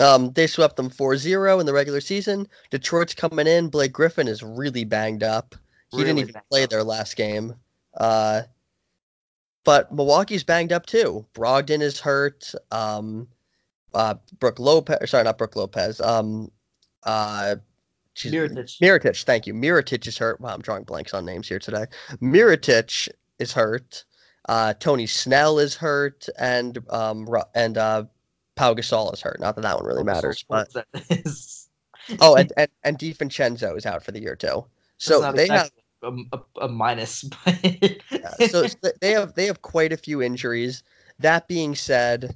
[0.00, 2.48] um, they swept them 4 0 in the regular season.
[2.70, 3.68] Detroit's coming in.
[3.68, 5.54] Blake Griffin is really banged up.
[5.90, 6.70] He really didn't even play up.
[6.70, 7.54] their last game.
[7.96, 8.42] Uh,
[9.64, 11.26] but Milwaukee's banged up too.
[11.34, 12.52] Brogdon is hurt.
[12.70, 13.28] Um,
[13.94, 15.10] uh, Brook Lopez.
[15.10, 16.00] Sorry, not Brook Lopez.
[16.00, 16.50] Um,
[17.04, 17.56] uh,
[18.14, 18.78] she's, Mirotic.
[18.80, 19.24] Mirotic.
[19.24, 19.54] Thank you.
[19.54, 20.40] Mirotic is hurt.
[20.40, 21.86] Wow, I'm drawing blanks on names here today.
[22.20, 24.04] Mirotic is hurt.
[24.48, 28.04] Uh, Tony Snell is hurt, and um, and uh,
[28.54, 29.40] Pau Gasol is hurt.
[29.40, 30.68] Not that that one really matters, but
[32.20, 34.64] oh, and, and and DiVincenzo is out for the year too.
[34.98, 35.70] So they have
[36.02, 37.28] a, a, a minus.
[37.46, 38.66] yeah, so
[39.00, 40.84] they have they have quite a few injuries.
[41.18, 42.34] That being said,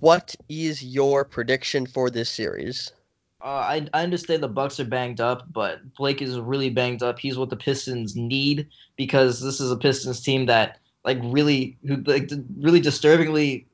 [0.00, 2.92] what is your prediction for this series?
[3.42, 7.18] Uh, I I understand the Bucks are banged up, but Blake is really banged up.
[7.18, 11.96] He's what the Pistons need because this is a Pistons team that like really who
[12.02, 13.66] like really disturbingly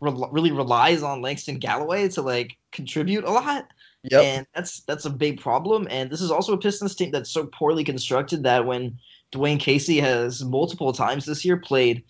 [0.00, 3.68] re- really relies on Langston Galloway to like contribute a lot.
[4.04, 4.24] Yep.
[4.24, 5.88] And that's that's a big problem.
[5.90, 8.98] And this is also a Pistons team that's so poorly constructed that when
[9.32, 12.04] Dwane Casey has multiple times this year played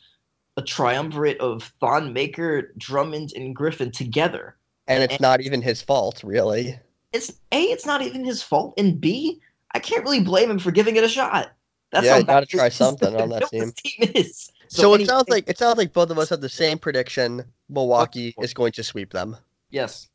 [0.56, 4.56] a triumvirate of Thon Maker, Drummond, and Griffin together.
[4.86, 6.78] And it's and not even his fault, really.
[7.12, 9.40] It's A, it's not even his fault, and B,
[9.74, 11.52] I can't really blame him for giving it a shot.
[11.92, 13.72] That's yeah, you gotta try something on that team.
[13.72, 14.50] team is.
[14.68, 17.44] So, so it sounds like it sounds like both of us have the same prediction.
[17.68, 19.36] Milwaukee is going to sweep them.
[19.70, 20.08] Yes.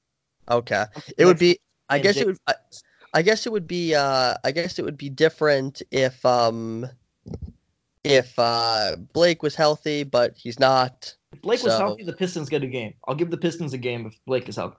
[0.50, 0.86] Okay.
[1.18, 1.60] It would be.
[1.90, 2.38] I guess it would.
[2.48, 2.54] I,
[3.14, 3.96] I guess it would be.
[3.96, 6.88] Uh, I guess it would be different if um,
[8.04, 11.14] if uh, Blake was healthy, but he's not.
[11.34, 11.68] If Blake so...
[11.68, 12.94] was healthy, the Pistons get a game.
[13.08, 14.78] I'll give the Pistons a game if Blake is healthy.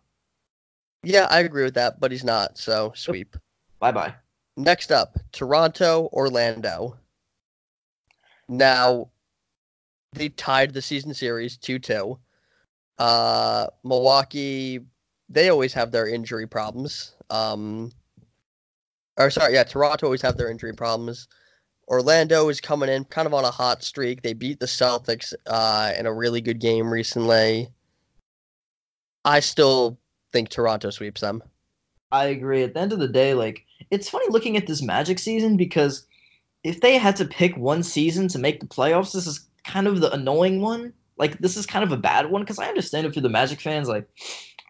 [1.03, 2.59] Yeah, I agree with that, but he's not.
[2.59, 3.37] So sweep.
[3.79, 4.15] Bye bye.
[4.57, 6.97] Next up, Toronto, Orlando.
[8.49, 9.09] Now,
[10.13, 12.19] they tied the season series 2 2.
[12.99, 14.81] Uh, Milwaukee,
[15.29, 17.15] they always have their injury problems.
[17.31, 17.91] Um,
[19.19, 21.29] or sorry, yeah, Toronto always have their injury problems.
[21.89, 24.23] Orlando is coming in kind of on a hot streak.
[24.23, 27.69] They beat the Celtics uh, in a really good game recently.
[29.25, 29.99] I still
[30.33, 31.43] think Toronto sweeps them.
[32.13, 32.63] I agree.
[32.63, 36.07] At the end of the day, like it's funny looking at this Magic season because
[36.63, 40.01] if they had to pick one season to make the playoffs, this is kind of
[40.01, 40.93] the annoying one.
[41.19, 43.61] Like this is kind of a bad one because I understand if you're the Magic
[43.61, 44.09] fans, like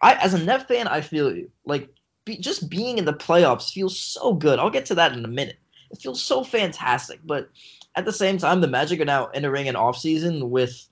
[0.01, 1.49] I as a Net fan, I feel you.
[1.65, 1.89] Like
[2.25, 4.59] be, just being in the playoffs feels so good.
[4.59, 5.57] I'll get to that in a minute.
[5.91, 7.49] It feels so fantastic, but
[7.95, 10.87] at the same time, the Magic are now entering an off season with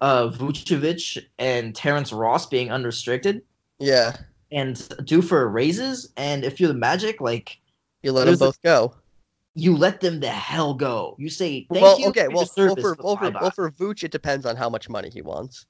[0.00, 3.42] uh, Vucevic and Terrence Ross being unrestricted.
[3.78, 4.16] Yeah.
[4.50, 6.12] And due for raises.
[6.16, 7.58] And if you're the Magic, like
[8.02, 8.94] you let them both a, go.
[9.60, 11.16] You let them the hell go.
[11.18, 12.06] You say thank well, you.
[12.08, 15.10] Okay, well, well, for, well, for, well, for Vooch, it depends on how much money
[15.10, 15.66] he wants.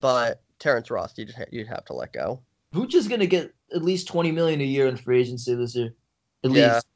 [0.00, 2.40] But Terrence Ross, you'd you'd have to let go.
[2.72, 5.92] Vooch is gonna get at least twenty million a year in free agency this year.
[6.44, 6.74] At yeah.
[6.74, 6.86] least.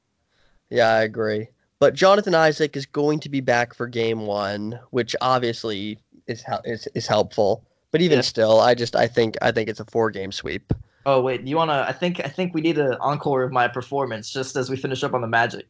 [0.71, 1.49] Yeah, I agree.
[1.79, 6.89] But Jonathan Isaac is going to be back for game one, which obviously is is,
[6.95, 7.65] is helpful.
[7.91, 8.23] But even yeah.
[8.23, 10.73] still, I just I think I think it's a four game sweep.
[11.07, 11.85] Oh wait, you wanna?
[11.89, 15.05] I think I think we need an encore of my performance just as we finish
[15.05, 15.67] up on the Magic.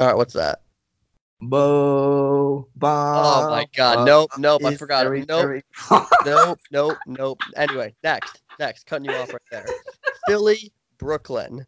[0.00, 0.60] All right, what's that?
[1.40, 4.06] Bo Oh my God!
[4.06, 4.64] Nope, nope.
[4.64, 5.04] I forgot.
[5.04, 5.62] Very, nope, very...
[6.24, 7.40] nope, nope, nope.
[7.56, 8.86] Anyway, next, next.
[8.86, 9.66] Cutting you off right there.
[10.26, 11.66] Philly, Brooklyn.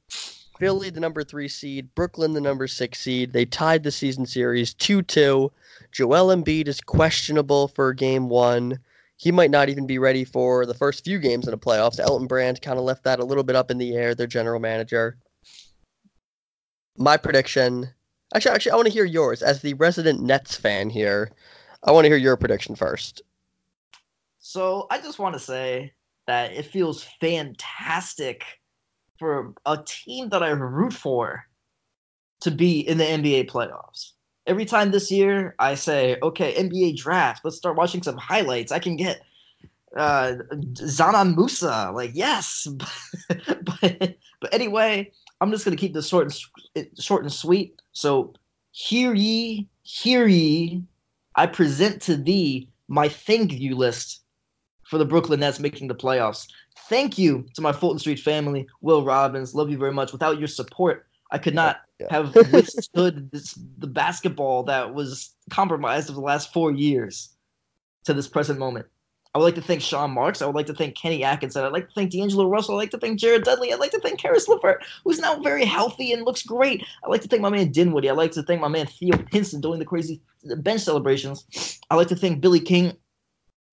[0.58, 1.94] Philly, the number three seed.
[1.94, 3.32] Brooklyn, the number six seed.
[3.32, 5.52] They tied the season series 2 2.
[5.92, 8.78] Joel Embiid is questionable for game one.
[9.18, 12.00] He might not even be ready for the first few games in the playoffs.
[12.00, 14.60] Elton Brand kind of left that a little bit up in the air, their general
[14.60, 15.16] manager.
[16.98, 17.90] My prediction.
[18.34, 21.30] Actually, actually, I want to hear yours as the resident Nets fan here.
[21.84, 23.22] I want to hear your prediction first.
[24.38, 25.92] So I just want to say
[26.26, 28.44] that it feels fantastic
[29.18, 31.44] for a team that I root for
[32.40, 34.12] to be in the NBA playoffs.
[34.46, 38.70] Every time this year, I say, okay, NBA draft, let's start watching some highlights.
[38.70, 39.20] I can get
[39.96, 41.90] uh, Dzanan Musa.
[41.94, 42.68] Like, yes.
[43.28, 45.10] but, but anyway,
[45.40, 46.32] I'm just going to keep this short
[46.74, 47.80] and, short and sweet.
[47.96, 48.34] So,
[48.72, 50.82] hear ye, hear ye,
[51.34, 54.20] I present to thee my thank you list
[54.82, 56.46] for the Brooklyn Nets making the playoffs.
[56.90, 59.54] Thank you to my Fulton Street family, Will Robbins.
[59.54, 60.12] Love you very much.
[60.12, 62.08] Without your support, I could not yeah.
[62.10, 67.30] have withstood this, the basketball that was compromised over the last four years
[68.04, 68.84] to this present moment.
[69.36, 70.40] I would like to thank Sean Marks.
[70.40, 71.62] I would like to thank Kenny Atkinson.
[71.62, 72.76] I'd like to thank D'Angelo Russell.
[72.76, 73.70] I'd like to thank Jared Dudley.
[73.70, 76.82] I'd like to thank Caris LeVert, who's now very healthy and looks great.
[77.04, 78.08] I'd like to thank my man Dinwiddie.
[78.08, 80.22] I'd like to thank my man Theo Pinson doing the crazy
[80.60, 81.80] bench celebrations.
[81.90, 82.96] I'd like to thank Billy King.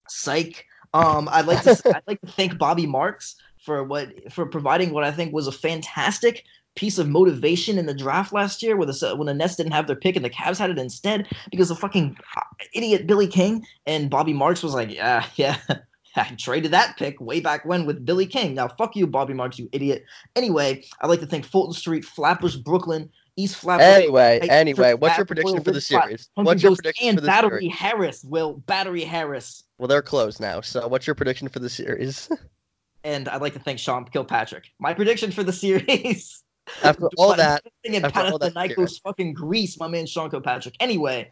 [0.10, 0.66] Psych.
[0.94, 5.06] Um, I'd like to I'd like to thank Bobby Marks for what for providing what
[5.06, 6.44] I think was a fantastic
[6.76, 9.88] piece of motivation in the draft last year, where the when the Nets didn't have
[9.88, 12.42] their pick and the Cavs had it instead because the fucking uh,
[12.74, 15.58] idiot Billy King and Bobby Marks was like, yeah, yeah.
[16.16, 18.54] I traded that pick way back when with Billy King.
[18.54, 20.06] Now, fuck you, Bobby Marks, you idiot.
[20.36, 23.88] Anyway, I'd like to thank Fulton Street, Flappers, Brooklyn, East Flappers.
[23.88, 26.30] Anyway, anyway, what's your prediction for the series?
[26.36, 27.80] What's your prediction and for the series Battery series?
[27.80, 28.54] Harris, Will.
[28.68, 29.64] Battery Harris.
[29.80, 30.62] Well, they're closed now.
[30.62, 32.30] So, what's your prediction for the series?
[33.04, 34.66] and I'd like to thank Sean Kilpatrick.
[34.80, 36.44] My prediction for the series.
[36.84, 40.76] After all that, in Panathinaikos, fucking Greece, my man Sean Kilpatrick.
[40.80, 41.32] Anyway,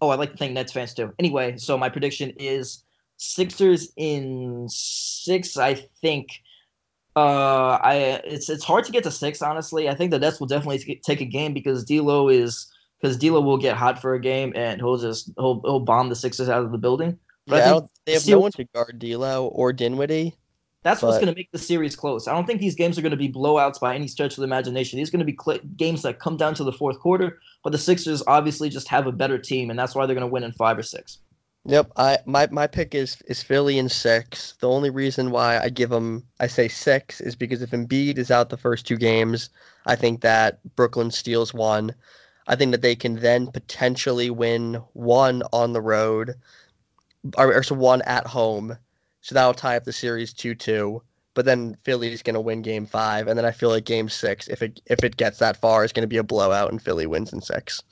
[0.00, 1.12] oh, I'd like to thank Nets fans too.
[1.18, 2.84] Anyway, so my prediction is
[3.16, 5.56] Sixers in six.
[5.56, 6.30] I think.
[7.16, 9.40] Uh, I it's it's hard to get to six.
[9.40, 13.40] Honestly, I think the Nets will definitely take a game because D'Lo is because D'Lo
[13.40, 16.64] will get hot for a game and he'll just he'll he'll bomb the Sixers out
[16.64, 17.16] of the building.
[17.46, 20.34] But yeah, they have no one to guard D'Lo or Dinwiddie.
[20.84, 21.08] That's but...
[21.08, 22.28] what's going to make the series close.
[22.28, 24.44] I don't think these games are going to be blowouts by any stretch of the
[24.44, 24.98] imagination.
[24.98, 27.40] These are going to be cl- games that come down to the fourth quarter.
[27.64, 30.32] But the Sixers obviously just have a better team, and that's why they're going to
[30.32, 31.18] win in five or six.
[31.66, 34.54] Yep, I my my pick is is Philly in six.
[34.60, 38.30] The only reason why I give them I say six is because if Embiid is
[38.30, 39.48] out the first two games,
[39.86, 41.94] I think that Brooklyn steals one.
[42.46, 46.34] I think that they can then potentially win one on the road,
[47.38, 48.76] or, or so one at home,
[49.24, 51.02] so that'll tie up the series two two.
[51.32, 54.48] But then Philly's going to win Game Five, and then I feel like Game Six,
[54.48, 57.06] if it if it gets that far, is going to be a blowout, and Philly
[57.06, 57.82] wins in six.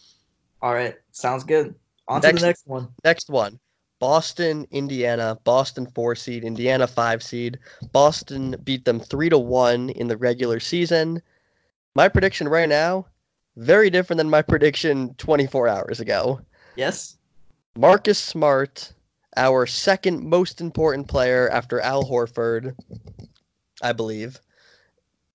[0.60, 1.74] All right, sounds good.
[2.06, 2.88] On next, to the next one.
[3.02, 3.58] Next one.
[3.98, 5.38] Boston, Indiana.
[5.44, 7.58] Boston four seed, Indiana five seed.
[7.92, 11.22] Boston beat them three to one in the regular season.
[11.94, 13.06] My prediction right now,
[13.56, 16.42] very different than my prediction 24 hours ago.
[16.76, 17.16] Yes.
[17.74, 18.92] Marcus Smart,
[19.36, 22.74] our second most important player after Al Horford,
[23.82, 24.40] I believe,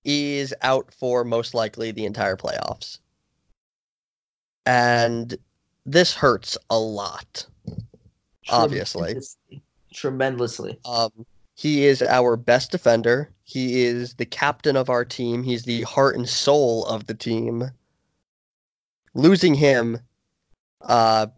[0.04, 2.98] is out for most likely the entire playoffs.
[4.66, 5.36] and
[5.86, 7.46] this hurts a lot.
[8.50, 9.14] Obviously.
[9.14, 9.62] Tremendously.
[9.94, 10.78] Tremendously.
[10.84, 11.10] Um,
[11.54, 13.30] he is our best defender.
[13.44, 15.42] He is the captain of our team.
[15.42, 17.70] He's the heart and soul of the team.
[19.14, 19.98] Losing him
[20.82, 21.28] uh,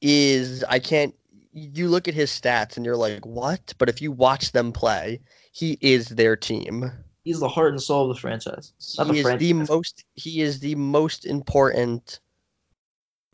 [0.00, 1.14] is I can't.
[1.52, 3.74] You look at his stats and you're like, what?
[3.78, 5.20] But if you watch them play,
[5.52, 6.90] he is their team.
[7.24, 8.72] He's the heart and soul of the franchise.
[8.98, 9.40] Not he the is franchise.
[9.40, 10.04] the most.
[10.14, 12.20] He is the most important.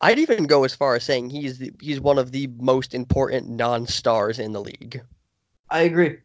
[0.01, 3.49] I'd even go as far as saying he's the, he's one of the most important
[3.49, 5.01] non-stars in the league.
[5.69, 6.17] I agree.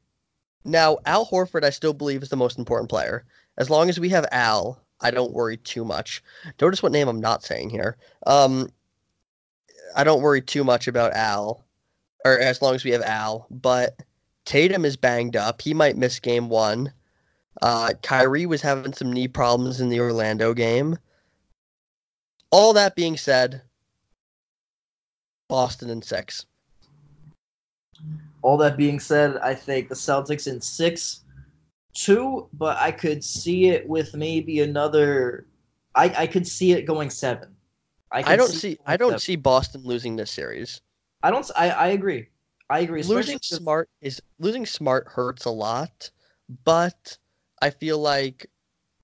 [0.65, 3.25] Now, Al Horford, I still believe is the most important player.
[3.59, 6.23] As long as we have Al, I don't worry too much.
[6.61, 7.97] Notice what name I'm not saying here.
[8.27, 8.69] Um,
[9.97, 11.64] I don't worry too much about Al,
[12.25, 13.47] or as long as we have Al.
[13.51, 14.03] But
[14.45, 15.61] Tatum is banged up.
[15.63, 16.93] He might miss game one.
[17.63, 20.99] Uh, Kyrie was having some knee problems in the Orlando game.
[22.51, 23.63] All that being said,
[25.49, 26.47] Boston in six.
[28.43, 31.25] All that being said, I think the Celtics in six,
[31.95, 35.47] two, but I could see it with maybe another.
[35.95, 37.49] I I could see it going seven.
[38.13, 38.79] I could don't it see.
[38.87, 39.21] I don't seven.
[39.21, 40.81] see Boston losing this series.
[41.25, 41.51] I don't.
[41.57, 42.29] I, I agree.
[42.69, 43.03] I agree.
[43.03, 46.11] losing smart is losing smart hurts a lot,
[46.65, 47.17] but
[47.63, 48.51] I feel like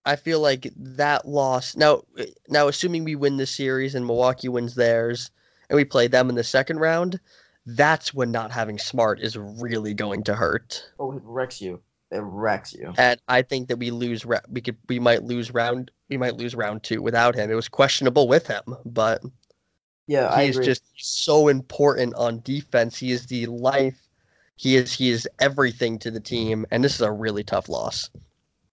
[0.04, 2.02] I feel like that loss now
[2.48, 5.30] now assuming we win the series and Milwaukee wins theirs
[5.70, 7.18] and we play them in the second round,
[7.64, 10.84] that's when not having smart is really going to hurt.
[10.98, 11.80] Oh, it wrecks you.
[12.10, 12.92] It wrecks you.
[12.98, 16.54] And I think that we lose we could we might lose round we might lose
[16.54, 17.50] round 2 without him.
[17.50, 19.22] It was questionable with him, but
[20.10, 20.66] Yeah, I he is agree.
[20.66, 22.96] just so important on defense.
[22.98, 24.08] He is the life.
[24.56, 28.10] He is he is everything to the team, and this is a really tough loss.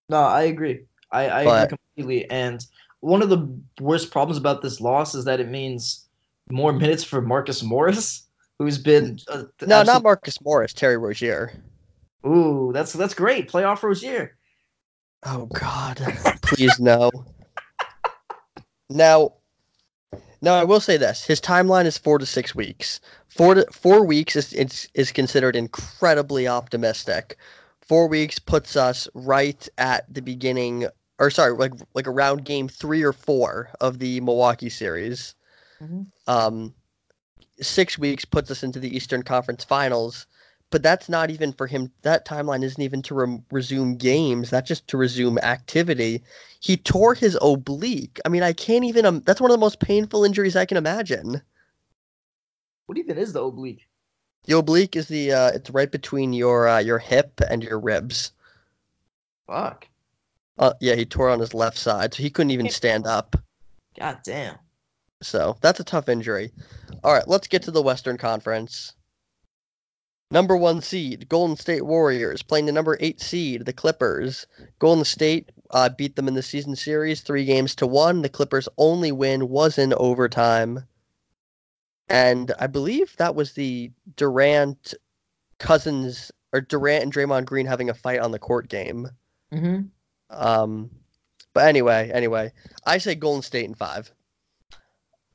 [0.10, 0.86] No, I agree.
[1.12, 2.30] I, I But- agree completely.
[2.32, 2.66] And
[3.02, 3.48] one of the
[3.80, 6.08] worst problems about this loss is that it means
[6.50, 8.24] more minutes for Marcus Morris,
[8.58, 11.52] who's been uh, No, not Marcus Morris, Terry Rozier.
[12.26, 13.48] Ooh, that's that's great.
[13.48, 14.36] Playoff Rozier.
[15.24, 15.98] Oh God,
[16.42, 17.12] please no.
[18.90, 19.34] Now,
[20.42, 23.00] now I will say this: his timeline is four to six weeks.
[23.28, 27.38] Four to four weeks is is, is considered incredibly optimistic.
[27.82, 30.88] Four weeks puts us right at the beginning,
[31.20, 35.36] or sorry, like like around game three or four of the Milwaukee series.
[35.82, 36.08] Mhm.
[36.28, 36.74] Um,
[37.62, 40.28] six weeks puts us into the Eastern Conference Finals,
[40.70, 41.91] but that's not even for him.
[42.01, 44.49] That timeline isn't even to re- resume games.
[44.49, 46.24] That's just to resume activity.
[46.59, 48.20] He tore his oblique.
[48.26, 49.05] I mean, I can't even.
[49.05, 51.41] Um, that's one of the most painful injuries I can imagine.
[52.88, 53.88] What even is the oblique?
[54.45, 55.32] The oblique is the.
[55.32, 58.32] Uh, it's right between your uh, your hip and your ribs.
[59.47, 59.88] Fuck.
[60.57, 63.36] Uh, yeah, he tore on his left side, so he couldn't even stand up.
[63.97, 64.55] God damn.
[65.22, 66.51] So that's a tough injury.
[67.03, 68.93] All right, let's get to the Western Conference.
[70.30, 74.45] Number one seed, Golden State Warriors, playing the number eight seed, the Clippers.
[74.80, 78.21] Golden State uh, beat them in the season series three games to one.
[78.21, 80.86] The Clippers' only win was in overtime.
[82.09, 84.93] And I believe that was the Durant
[85.59, 89.09] Cousins or Durant and Draymond Green having a fight on the court game.
[89.53, 89.88] Mm-hmm.
[90.30, 90.89] Um,
[91.53, 92.51] but anyway, anyway,
[92.86, 94.11] I say Golden State in five.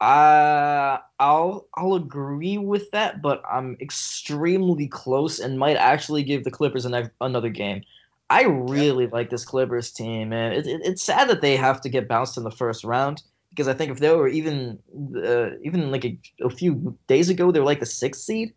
[0.02, 6.50] Uh, I'll I'll agree with that, but I'm extremely close and might actually give the
[6.50, 7.82] Clippers an, another game.
[8.28, 10.54] I really like this Clippers team, man.
[10.54, 13.68] It, it, it's sad that they have to get bounced in the first round because
[13.68, 14.80] I think if they were even
[15.24, 18.52] uh, even like a, a few days ago, they were like the sixth seed,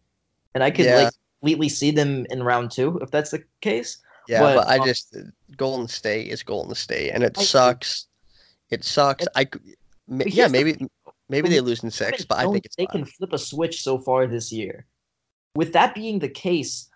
[0.56, 0.96] and I could Yeah.
[0.98, 4.00] like completely see them in round two if that's the case.
[4.28, 5.16] Yeah, But, but, I um, just
[5.58, 8.08] Golden State is Golden State, and it I- sucks.
[8.72, 9.28] It sucks.
[9.36, 9.48] I
[10.08, 10.88] yeah, maybe
[11.30, 13.04] maybe they lose in six, but I think it's they fine.
[13.04, 14.86] can flip a switch so far this year.
[15.56, 16.90] With that being the case,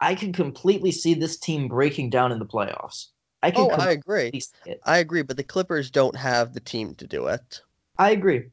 [0.00, 3.08] I can completely see this team breaking down in the playoffs.
[3.42, 4.32] I can Oh, I agree.
[4.84, 7.60] I agree, but the Clippers don't have the team to do it.
[7.98, 8.44] I agree.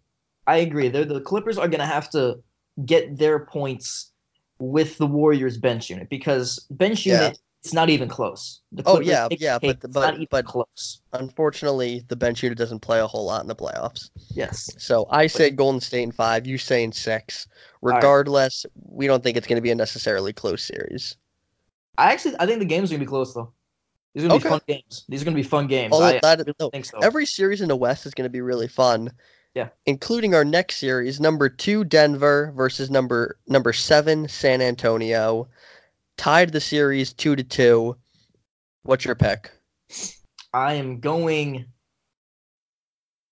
[0.47, 0.89] I agree.
[0.89, 2.37] They're, the Clippers are going to have to
[2.85, 4.11] get their points
[4.59, 8.61] with the Warriors bench unit because bench unit it's not even close.
[8.73, 11.01] The Oh, yeah, yeah, but the- but- but- close.
[11.13, 14.09] Unfortunately, the bench unit doesn't play a whole lot in the playoffs.
[14.33, 14.69] Yes.
[14.77, 16.45] So I say Golden State in five.
[16.45, 17.47] You say in six.
[17.81, 17.95] right.
[17.95, 21.15] Regardless, we don't think it's going to be a necessarily close series.
[21.97, 23.53] I actually I think the game's going to be close though.
[24.13, 24.55] These are going to Okay.
[24.55, 25.05] be fun games.
[25.09, 25.93] These are going to be fun games.
[25.95, 26.99] I that- really no, so.
[27.01, 29.11] Every series in the West is going to be really fun.
[29.55, 29.69] Yeah.
[29.85, 35.47] Including our next series, number two Denver versus number number seven San Antonio.
[36.17, 37.97] Tied the series two to two.
[38.83, 39.51] What's your pick?
[40.53, 41.65] I am going.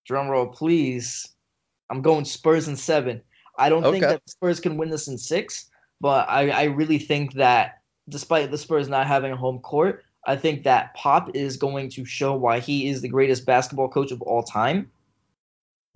[0.06, 1.28] drum roll, please.
[1.90, 3.22] I'm going Spurs in seven.
[3.58, 5.70] I don't think that Spurs can win this in six,
[6.00, 10.36] but I, I really think that despite the Spurs not having a home court, I
[10.36, 14.22] think that Pop is going to show why he is the greatest basketball coach of
[14.22, 14.90] all time.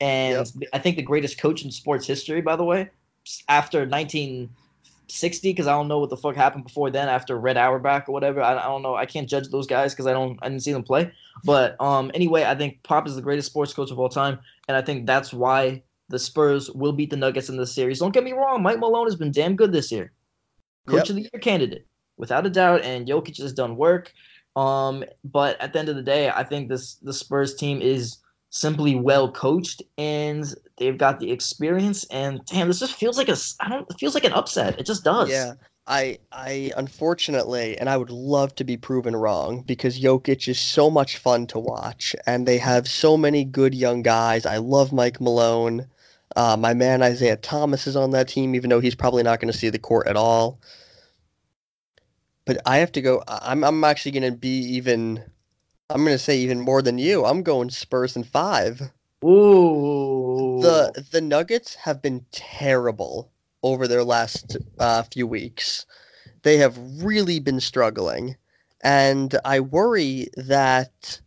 [0.02, 2.90] And I think the greatest coach in sports history, by the way,
[3.48, 3.86] after
[5.08, 8.12] 1960, because I don't know what the fuck happened before then, after Red Auerbach or
[8.12, 8.42] whatever.
[8.42, 8.96] I, I don't know.
[8.96, 11.12] I can't judge those guys because I don't I didn't see them play.
[11.44, 14.76] But um, anyway, I think Pop is the greatest sports coach of all time, and
[14.76, 18.00] I think that's why the Spurs will beat the Nuggets in this series.
[18.00, 20.12] Don't get me wrong, Mike Malone has been damn good this year.
[20.88, 21.10] Coach Yep.
[21.10, 21.88] of the year candidate,
[22.18, 24.14] without a doubt, and Jokic has done work.
[24.56, 28.18] Um, but at the end of the day, I think this the Spurs team is
[28.56, 32.06] simply well coached and they've got the experience.
[32.06, 34.80] And damn, this just feels like a I don't it feels like an upset.
[34.80, 35.30] It just does.
[35.30, 35.54] Yeah.
[35.88, 40.90] I I unfortunately, and I would love to be proven wrong because Jokic is so
[40.90, 44.48] much fun to watch, and they have so many good young guys.
[44.48, 45.88] I love Mike Malone.
[46.36, 49.52] Uh, my man Isaiah Thomas is on that team, even though he's probably not going
[49.52, 50.60] to see the court at all.
[52.46, 53.24] But I have to go.
[53.28, 55.24] I'm I'm actually going to be even.
[55.90, 57.26] I'm going to say even more than you.
[57.26, 58.82] I'm going Spurs in five.
[59.24, 60.60] Ooh.
[60.62, 63.32] The the Nuggets have been terrible
[63.62, 65.86] over their last uh, few weeks.
[66.42, 68.36] They have really been struggling,
[68.84, 71.22] and I worry that.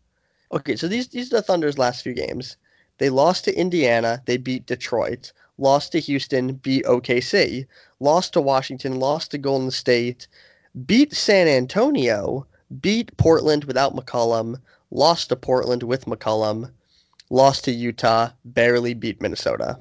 [0.53, 2.57] Okay, so these these are the Thunder's last few games.
[2.99, 4.23] They lost to Indiana.
[4.27, 5.33] They beat Detroit.
[5.57, 6.55] Lost to Houston.
[6.55, 7.67] Beat OKC.
[8.01, 8.99] Lost to Washington.
[8.99, 10.27] Lost to Golden State.
[10.85, 12.47] Beat San Antonio.
[12.81, 14.61] Beat Portland without McCollum.
[14.91, 16.73] Lost to Portland with McCollum
[17.31, 19.79] lost to Utah, barely beat Minnesota.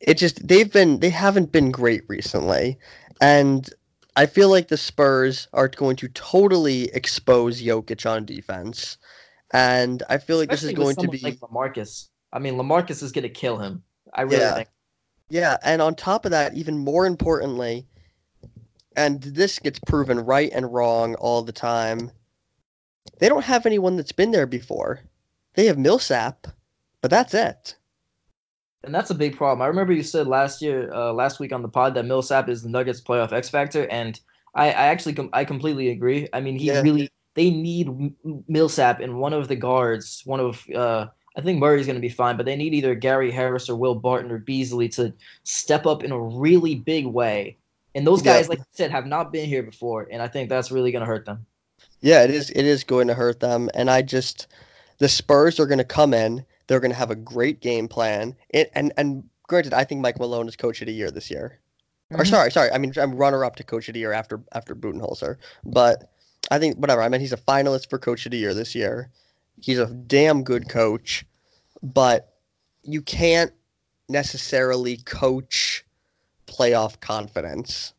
[0.00, 2.78] It just they've been they haven't been great recently,
[3.20, 3.68] and
[4.16, 8.96] I feel like the Spurs are going to totally expose Jokic on defense,
[9.52, 12.08] and I feel like Especially this is going to be like Lamarcus.
[12.32, 13.82] I mean, Lamarcus is gonna kill him.
[14.14, 14.54] I really Yeah.
[14.54, 14.68] think.
[15.30, 17.86] Yeah, and on top of that, even more importantly,
[18.98, 22.10] and this gets proven right and wrong all the time,
[23.20, 25.00] they don't have anyone that's been there before.
[25.54, 26.48] They have Millsap,
[27.00, 27.76] but that's it.
[28.82, 29.62] And that's a big problem.
[29.62, 32.62] I remember you said last year, uh, last week on the pod, that Millsap is
[32.62, 34.18] the Nuggets' playoff X factor, and
[34.54, 36.28] I, I actually, com- I completely agree.
[36.32, 36.80] I mean, he Yeah.
[36.80, 38.16] really, they need M-
[38.48, 40.22] Millsap in one of the guards.
[40.24, 43.30] One of, uh, I think Murray's going to be fine, but they need either Gary
[43.30, 45.12] Harris or Will Barton or Beasley to
[45.44, 47.56] step up in a really big way.
[47.98, 48.34] And those Yeah.
[48.34, 51.00] guys, like I said, have not been here before, and I think that's really going
[51.00, 51.44] to hurt them.
[52.00, 52.48] Yeah, it is.
[52.50, 54.46] It is going to hurt them, and I just
[54.98, 56.44] the Spurs are going to come in.
[56.68, 60.20] They're going to have a great game plan, it, and and granted, I think Mike
[60.20, 61.58] Malone is coach of the year this year.
[62.12, 62.28] Or Mhm.
[62.28, 65.36] sorry, sorry, I mean I'm runner up to coach of the year after after Budenholzer,
[65.64, 66.08] but
[66.52, 67.02] I think whatever.
[67.02, 69.10] I mean he's a finalist for coach of the year this year.
[69.60, 71.26] He's a damn good coach,
[71.82, 72.32] but
[72.84, 73.52] you can't
[74.08, 75.84] necessarily coach
[76.48, 77.92] playoff confidence.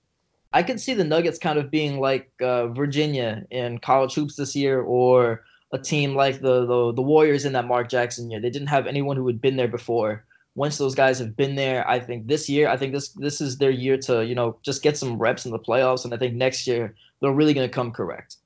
[0.52, 4.56] I could see the Nuggets kind of being like uh, Virginia in college hoops this
[4.56, 8.42] year, or a team like the, the the Warriors in that Mark Jackson year.
[8.42, 10.26] They didn't have anyone who had been there before.
[10.56, 13.58] Once those guys have been there, I think this year, I think this this is
[13.60, 16.34] their year to you know just get some reps in the playoffs, and I think
[16.34, 18.38] next year they're really going to come correct.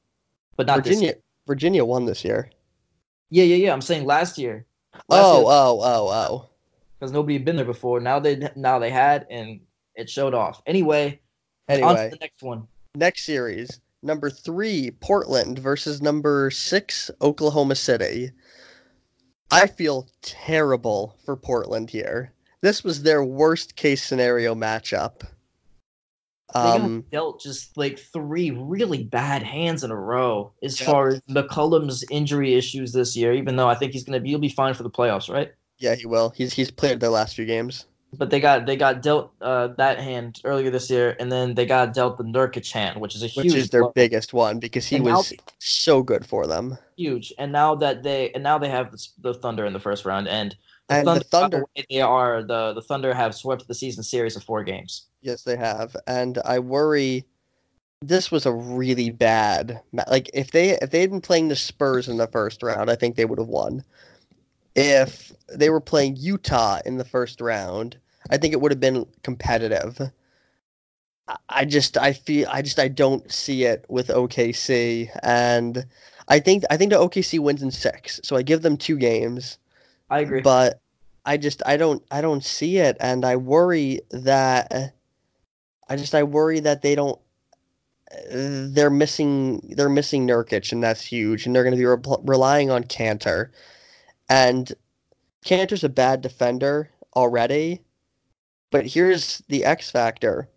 [0.58, 1.22] But not this Virginia year.
[1.48, 2.50] Virginia won this year.
[3.30, 3.74] Yeah, yeah, yeah.
[3.74, 4.66] I'm saying last year.
[5.08, 6.50] Last Oh, year, oh, oh, oh.
[7.00, 8.00] because nobody had been there before.
[8.02, 9.62] Now they now they had, and
[9.96, 10.62] it showed off.
[10.66, 11.20] Anyway,
[11.70, 12.68] on Anyway, to the next one.
[12.96, 18.32] next series, number three, Portland versus number six, Oklahoma City.
[19.52, 22.34] I feel terrible for Portland here.
[22.62, 25.22] This was their worst case scenario matchup.
[26.54, 30.88] They Um, got dealt just like three really bad hands in a row as Yep.
[30.88, 33.34] far as McCollum's injury issues this year.
[33.34, 35.52] Even though I think he's gonna be, he'll be fine for the playoffs, right?
[35.80, 36.30] yeah, he will.
[36.30, 37.86] He's he's played their last few games.
[38.18, 41.66] But they got they got dealt uh, that hand earlier this year, and then they
[41.66, 43.92] got dealt the Nurkic hand, which is a huge which huge, is their blow.
[43.96, 46.78] biggest one because he And now- was so good for them.
[46.96, 47.34] huge.
[47.40, 50.28] And now that they and now they have the, the Thunder in the first round,
[50.28, 50.56] and
[50.90, 53.74] the And the Thunder, by Thunder- way, they are the the Thunder have swept the
[53.76, 55.08] season series of four games.
[55.22, 57.26] Yes, they have, and I worry.
[58.02, 59.80] This was a really bad.
[60.10, 62.96] Like if they if they had been playing the Spurs in the first round, I
[62.96, 63.84] think they would have won.
[64.76, 67.98] If they were playing Utah in the first round,
[68.30, 70.00] I think it would have been competitive.
[71.50, 75.86] I- just I feel I just I don't see it with OKC, and
[76.28, 79.58] I think I think the OKC wins in six, so I give them two games.
[80.10, 80.42] I agree.
[80.42, 80.82] But
[81.26, 84.94] I just I don't I don't see it, and I worry that
[85.88, 87.20] I just I worry that they don't.
[88.30, 92.70] They're missing they're missing Nurkic, and that's huge, and they're going to be re- relying
[92.70, 93.50] on Kanter,
[94.30, 94.72] and
[95.46, 97.82] Kanter's a bad defender already,
[98.72, 100.50] but here's the X factor.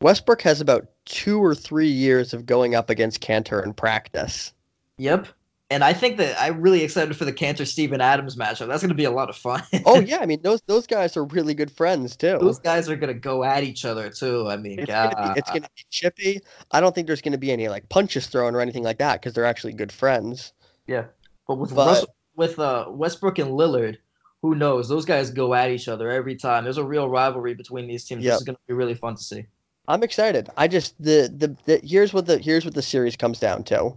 [0.00, 4.52] Westbrook has about two or three years of going up against Kanter in practice.
[4.98, 5.28] Yep.
[5.70, 8.68] And I think that I'm really excited for the Kanter Steven Adams matchup.
[8.68, 9.62] That's going to be a lot of fun.
[9.86, 12.38] oh yeah, I mean those those guys are really good friends too.
[12.38, 14.48] Those guys are going to go at each other too.
[14.48, 16.40] I mean, it's uh, gonna be, it's gonna be chippy.
[16.70, 19.32] I don't think there's gonna be any like punches thrown or anything like that because
[19.32, 20.52] they're actually good friends.
[20.86, 21.06] Yeah,
[21.48, 22.06] but with But- Russ,
[22.36, 23.98] with uh, Westbrook and Lillard,
[24.42, 24.88] who knows?
[24.88, 26.64] Those guys go at each other every time.
[26.64, 28.24] There's a real rivalry between these teams.
[28.24, 28.32] Yep.
[28.32, 29.46] This is going to be really fun to see.
[29.88, 30.48] I'm excited.
[30.56, 33.96] I just the, the the here's what the here's what the series comes down to.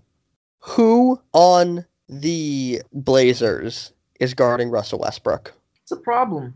[0.59, 5.53] Who on the Blazers is guarding Russell Westbrook?
[5.81, 6.53] It's a problem.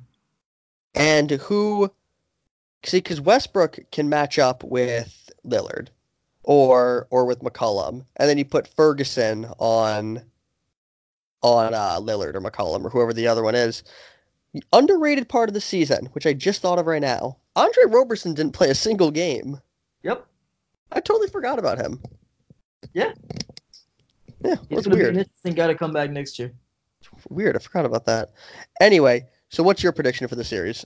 [0.96, 1.92] And who
[2.84, 5.88] see because Westbrook can match up with Lillard
[6.44, 8.06] or or with McCollum.
[8.18, 10.24] And then you put Ferguson on
[11.42, 13.84] on uh, Lillard or McCollum or whoever the other one is.
[14.54, 17.38] The underrated part of the season, which I just thought of right now.
[17.56, 19.60] Andre Roberson didn't play a single game.
[20.04, 20.26] Yep.
[20.92, 22.02] I totally forgot about him.
[22.94, 23.14] Yeah.
[24.44, 25.14] Yeah, going to be weird.
[25.14, 26.52] an interesting guy to come back next year.
[27.30, 27.56] Weird.
[27.56, 28.32] I forgot about that.
[28.82, 30.86] Anyway, so what's your prediction for the series?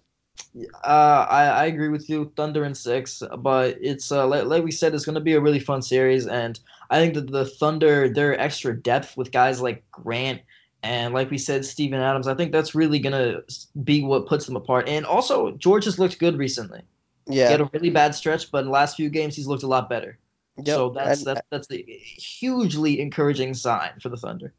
[0.84, 4.72] Uh, I, I agree with you, Thunder and six, but it's uh, like, like we
[4.72, 6.60] said, it's going to be a really fun series, and
[6.90, 10.42] I think that the Thunder, their extra depth with guys like Grant
[10.84, 13.44] and like we said, Steven Adams, I think that's really going to
[13.84, 14.88] be what puts them apart.
[14.88, 16.82] And also, George has looked good recently.
[17.28, 19.64] Yeah, He had a really bad stretch, but in the last few games, he's looked
[19.64, 20.20] a lot better.
[20.58, 24.54] Yep, So that's and- that's that's the hugely encouraging sign for the Thunder.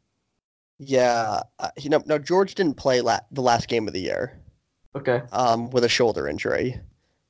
[0.79, 4.37] Yeah, uh, you know, no, George didn't play la- the last game of the year
[4.95, 5.21] Okay.
[5.31, 6.79] um, with a shoulder injury.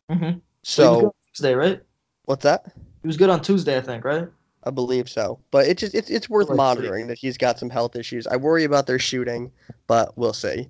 [0.10, 0.24] Mm-hmm.
[0.24, 1.82] he was good So Tuesday, right?
[2.26, 2.66] what's that?
[3.02, 4.28] He was good on Tuesday, I think, right?
[4.64, 7.96] I believe so, but it just it's it's worth monitoring that he's got some health
[7.96, 8.28] issues.
[8.28, 9.52] I worry about their shooting,
[9.88, 10.68] but we'll see.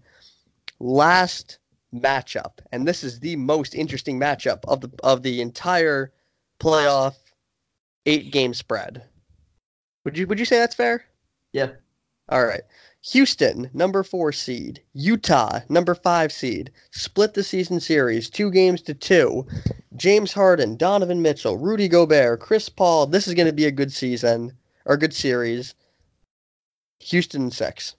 [0.80, 1.58] Last
[1.94, 6.12] matchup, and this is the most interesting matchup of the of the entire
[6.60, 7.16] playoff
[8.06, 9.04] eight game spread.
[10.04, 11.06] Would you would you say that's fair?
[11.54, 11.72] Yeah.
[12.30, 12.62] All right.
[13.12, 14.82] Houston, number four seed.
[14.94, 16.72] Utah, number five seed.
[16.92, 19.48] Split the season series, two games to two.
[19.96, 23.08] James Harden, Donovan Mitchell, Rudy Gobert, Chris Paul.
[23.08, 24.52] This is going to be a good season
[24.86, 25.74] or good series.
[27.00, 27.96] Houston in six.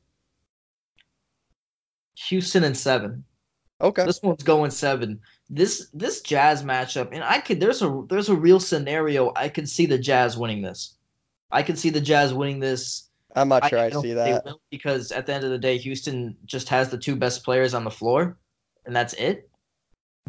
[2.29, 3.25] Houston and seven.
[3.81, 4.05] Okay.
[4.05, 5.21] This one's going seven.
[5.49, 9.69] This this Jazz matchup, and I could there's a there's a real scenario I could
[9.69, 10.97] see the Jazz winning this.
[11.51, 13.08] I can see the Jazz winning this.
[13.37, 14.45] I'm not sure I, don't see that.
[14.45, 17.75] will because at the end of the day, Houston just has the two best players
[17.75, 18.39] on the floor,
[18.87, 19.49] and that's it.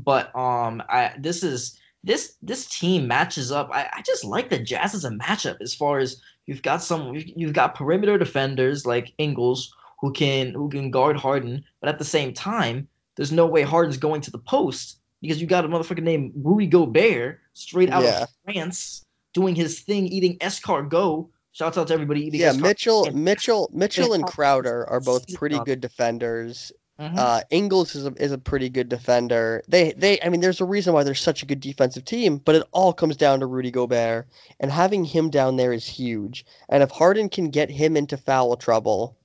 [0.04, 3.70] But um, I this is this this team matches up.
[3.72, 7.14] I, I just like the Jazz as a matchup as far as you've got some
[7.16, 12.06] you've got perimeter defenders like Ingles who can who can guard Harden, but at the
[12.06, 16.02] same time, there's no way Harden's going to the post because you got a motherfucker
[16.04, 18.24] named Rudy Gobert straight out Yeah.
[18.24, 21.28] of France doing his thing, eating escargot.
[21.60, 22.62] Shouts out to everybody eating Yeah, escargot.
[22.62, 26.72] Mitchell, and- Mitchell, Mitchell, and and- Crowder are both pretty good defenders.
[26.98, 27.18] Mhm.
[27.18, 29.62] Uh, Ingles is a, is a pretty good defender.
[29.68, 32.56] They they I mean there's a reason why they're such a good defensive team, but
[32.56, 34.28] it all comes down to Rudy Gobert
[34.62, 36.46] and having him down there is huge.
[36.70, 39.18] And if Harden can get him into foul trouble,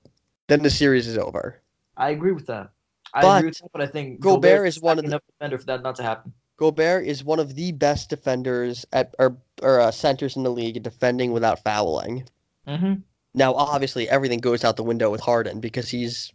[0.49, 1.61] then the series is over.
[1.97, 2.71] I agree with that.
[3.13, 5.59] I But agree with that, but I think Gobert is one of the- enough defender
[5.59, 6.33] for that not to happen.
[6.57, 10.83] Gobert is one of the best defenders at or or uh, centers in the league
[10.83, 12.25] defending without fouling.
[12.67, 12.95] Mm-hmm.
[13.35, 16.33] Now obviously everything goes out the window with Harden because he's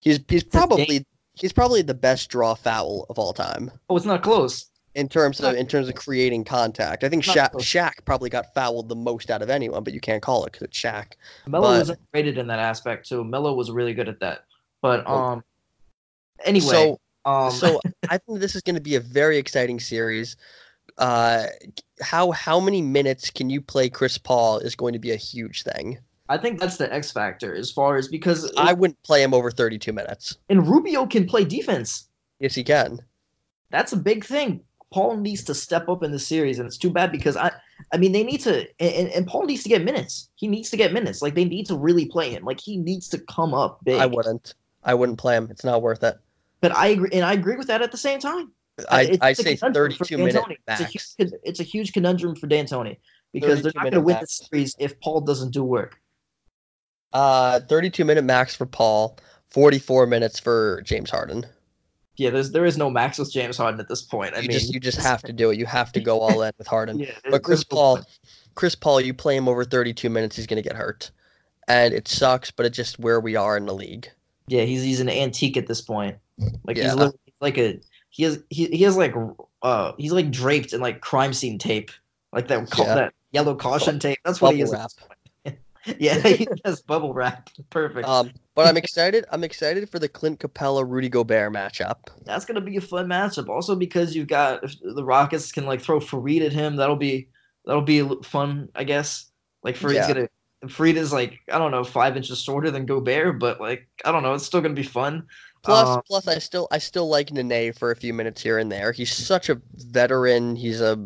[0.00, 1.04] he's he's probably
[1.34, 3.70] he's probably the best draw foul of all time.
[3.88, 4.66] Oh, it's not close.
[4.94, 7.04] in terms of in terms of creating contact.
[7.04, 7.52] I think Not Shaq.
[7.60, 10.62] Shaq probably got fouled the most out of anyone, but you can't call it because
[10.62, 11.12] it's Shaq.
[11.46, 13.24] Melo But- was underrated in that aspect too.
[13.24, 14.44] Melo was really good at that.
[14.80, 15.42] But um,
[16.44, 20.36] anyway, so um, so I think this is going to be a very exciting series.
[20.96, 21.46] Uh,
[22.00, 25.62] how how many minutes can you play Chris Paul is going to be a huge
[25.62, 25.98] thing.
[26.28, 29.50] I think that's the X factor as far as because I wouldn't play him over
[29.50, 30.36] 32 minutes.
[30.50, 32.08] and Rubio can play defense.
[32.38, 33.00] Yes, he can.
[33.70, 34.60] That's a big thing.
[34.92, 37.52] Paul needs to step up in the series, and it's too bad because I,
[37.92, 40.30] I mean, they need to, and, and Paul needs to get minutes.
[40.36, 41.20] He needs to get minutes.
[41.20, 42.44] Like they need to really play him.
[42.44, 44.00] Like he needs to come up big.
[44.00, 44.54] I wouldn't.
[44.84, 45.48] I wouldn't play him.
[45.50, 46.16] It's not worth it.
[46.60, 48.52] But I agree, and I agree with that at the same time.
[48.90, 50.38] I It's say 32 minutes.
[50.68, 52.96] It's a, huge, it's a huge conundrum for D'Antoni
[53.32, 56.00] because they're not going to win the series if Paul doesn't do work.
[57.12, 59.18] Uh, 32 minute max for Paul.
[59.50, 61.46] 44 minutes for James Harden.
[62.16, 64.34] Yeah, there's there is no max with James Harden at this point.
[64.34, 65.58] I you mean, just you just have to do it.
[65.58, 66.98] You have to go all in with Harden.
[66.98, 68.00] Yeah, But Chris Paul.
[68.56, 71.12] Chris Paul, you play him over 32 minutes, he's going to get hurt,
[71.68, 72.50] and it sucks.
[72.50, 74.10] But it's just where we are in the league.
[74.48, 76.16] Yeah, he's he's an antique at this point.
[76.64, 76.84] Like Yeah.
[76.84, 77.80] he's literally like a
[78.10, 79.14] he has he, he has like
[79.62, 81.90] uh he's like draped in like crime scene tape,
[82.32, 82.94] like that Yeah.
[82.94, 84.18] that yellow caution tape.
[84.24, 84.72] That's what he is.
[84.72, 84.90] wrap.
[85.98, 87.50] yeah, he has bubble wrap.
[87.70, 88.06] Perfect.
[88.08, 89.24] Um, but I'm excited.
[89.30, 91.96] I'm excited for the Clint Capela Rudy Gobert matchup.
[92.24, 93.48] That's gonna be a fun matchup.
[93.48, 96.76] Also because you've got if the Rockets can like throw Faried at him.
[96.76, 97.28] That'll be
[97.64, 99.30] that'll be fun, I guess.
[99.62, 100.14] Like Faried's Yeah.
[100.14, 100.28] gonna.
[100.64, 104.24] Faried is like I don't know five inches shorter than Gobert, but like I don't
[104.24, 105.26] know, it's still gonna be fun.
[105.68, 108.72] Plus, Uh, plus, I still, I still like Nene for a few minutes here and
[108.72, 108.90] there.
[108.92, 110.56] He's such a veteran.
[110.56, 110.98] He's a,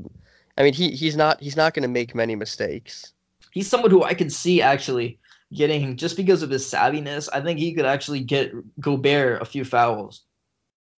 [0.57, 3.13] I mean, he he's not he's not going to make many mistakes.
[3.51, 5.19] he's someone who I can see actually
[5.53, 7.29] getting just because of his savviness.
[7.33, 10.23] I think he could actually get Gobert a few fouls.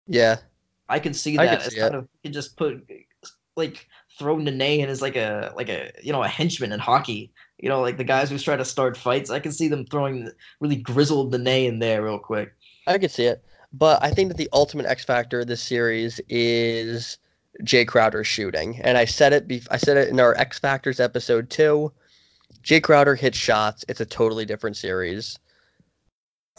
[0.07, 0.41] Yeah,
[0.89, 1.49] I can see I that.
[1.49, 2.85] could It's see kind of you just put
[3.57, 3.87] like
[4.19, 7.33] throw Nene in as like a like a you know a henchman in hockey.
[7.59, 9.31] You know, like the guys who try to start fights.
[9.31, 12.55] I can see them throwing really grizzled Nene in there real quick.
[12.87, 13.45] I could see it.
[13.77, 17.19] But I think that the ultimate X factor of this series is
[17.63, 19.67] Jae Crowder's shooting, and I said it.
[19.69, 21.93] I said it in our X Factors episode two.
[22.63, 23.85] Jae Crowder hits shots.
[23.89, 25.41] It's a totally different series.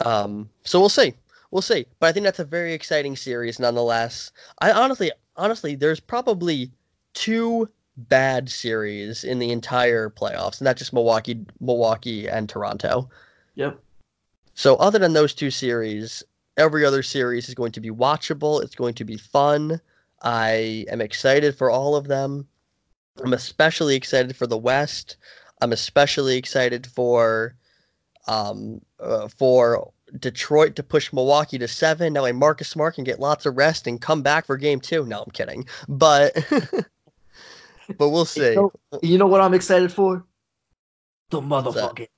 [0.04, 1.14] Um, so we'll see.
[1.50, 1.86] We'll see.
[2.00, 4.30] But I think that's a very exciting series nonetheless.
[4.58, 6.70] I honestly, honestly, there's probably
[7.14, 13.08] two bad series in the entire playoffs, and that's just Milwaukee, Milwaukee, and Toronto.
[13.54, 13.80] Yep.
[14.52, 16.22] So other than those two series,
[16.56, 18.62] every other series is going to be watchable.
[18.62, 19.80] It's going to be fun.
[20.22, 22.48] I am excited for all of them.
[23.22, 25.16] I'm especially excited for the West.
[25.60, 27.56] I'm especially excited for
[28.28, 32.12] um uh, for Detroit to push Milwaukee to seven.
[32.12, 35.04] Now, a Marcus Smart can get lots of rest and come back for game two.
[35.06, 36.34] No, I'm kidding, but
[37.98, 38.50] but we'll see.
[38.50, 40.24] You know, you know what I'm excited for?
[41.30, 42.08] The motherfucking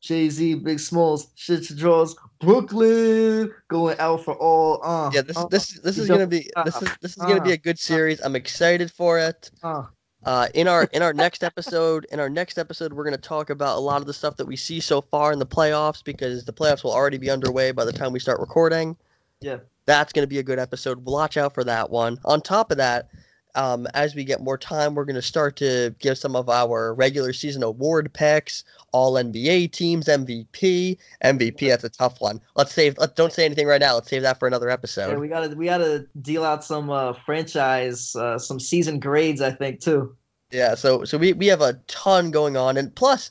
[0.00, 4.80] Jay Z, Big Smalls, shit to draws, Brooklyn going out for all.
[4.82, 7.50] Uh, Yeah, this uh, this this is gonna be this is this is gonna be
[7.50, 8.20] Uh, a good series.
[8.20, 9.50] I'm excited for it.
[9.62, 9.84] uh,
[10.24, 13.48] Uh, in our in our next episode, in our next episode, we're going to talk
[13.48, 16.44] about a lot of the stuff that we see so far in the playoffs because
[16.44, 18.96] the playoffs will already be underway by the time we start recording.
[19.40, 19.58] Yeah.
[19.86, 21.02] That's going to be a good episode.
[21.06, 22.18] Watch out for that one.
[22.26, 23.08] On top of that,
[23.54, 26.94] um, as we get more time, we're going to start to give some of our
[26.94, 31.68] regular season award picks, all NBA teams, MVP, MVP.
[31.68, 32.40] That's a tough one.
[32.56, 32.96] Let's save.
[32.98, 33.94] Let don't say anything right now.
[33.94, 35.10] Let's save that for another episode.
[35.10, 39.40] yeah, we gotta we gotta deal out some uh, franchise, uh, some season grades.
[39.40, 40.16] I think too.
[40.50, 43.30] Yeah, so so we, we have a ton going on, and plus,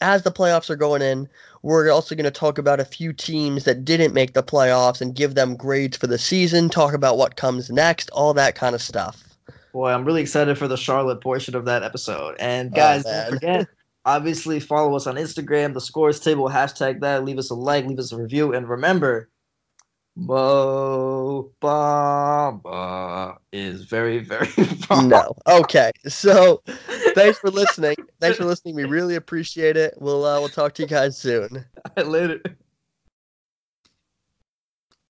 [0.00, 1.28] as the playoffs are going in,
[1.62, 5.14] we're also going to talk about a few teams that didn't make the playoffs and
[5.14, 6.68] give them grades for the season.
[6.68, 9.27] Talk about what comes next, all that kind of stuff.
[9.72, 12.36] Boy, I'm really excited for the Charlotte portion of that episode.
[12.38, 13.30] And Oh, guys, man.
[13.30, 13.66] don't forget,
[14.04, 17.98] obviously follow us on Instagram, the Scorer's Table, hashtag that, leave us a like, leave
[17.98, 19.28] us a review, and remember,
[20.16, 24.48] Mo Bamba is very, very
[24.90, 25.08] wrong.
[25.08, 25.92] No, okay.
[26.08, 26.60] So
[27.14, 27.94] thanks for listening.
[28.20, 28.74] Thanks for listening.
[28.74, 29.94] We really appreciate it.
[29.98, 31.64] We'll uh, we'll talk to you guys soon.
[32.04, 32.40] Later.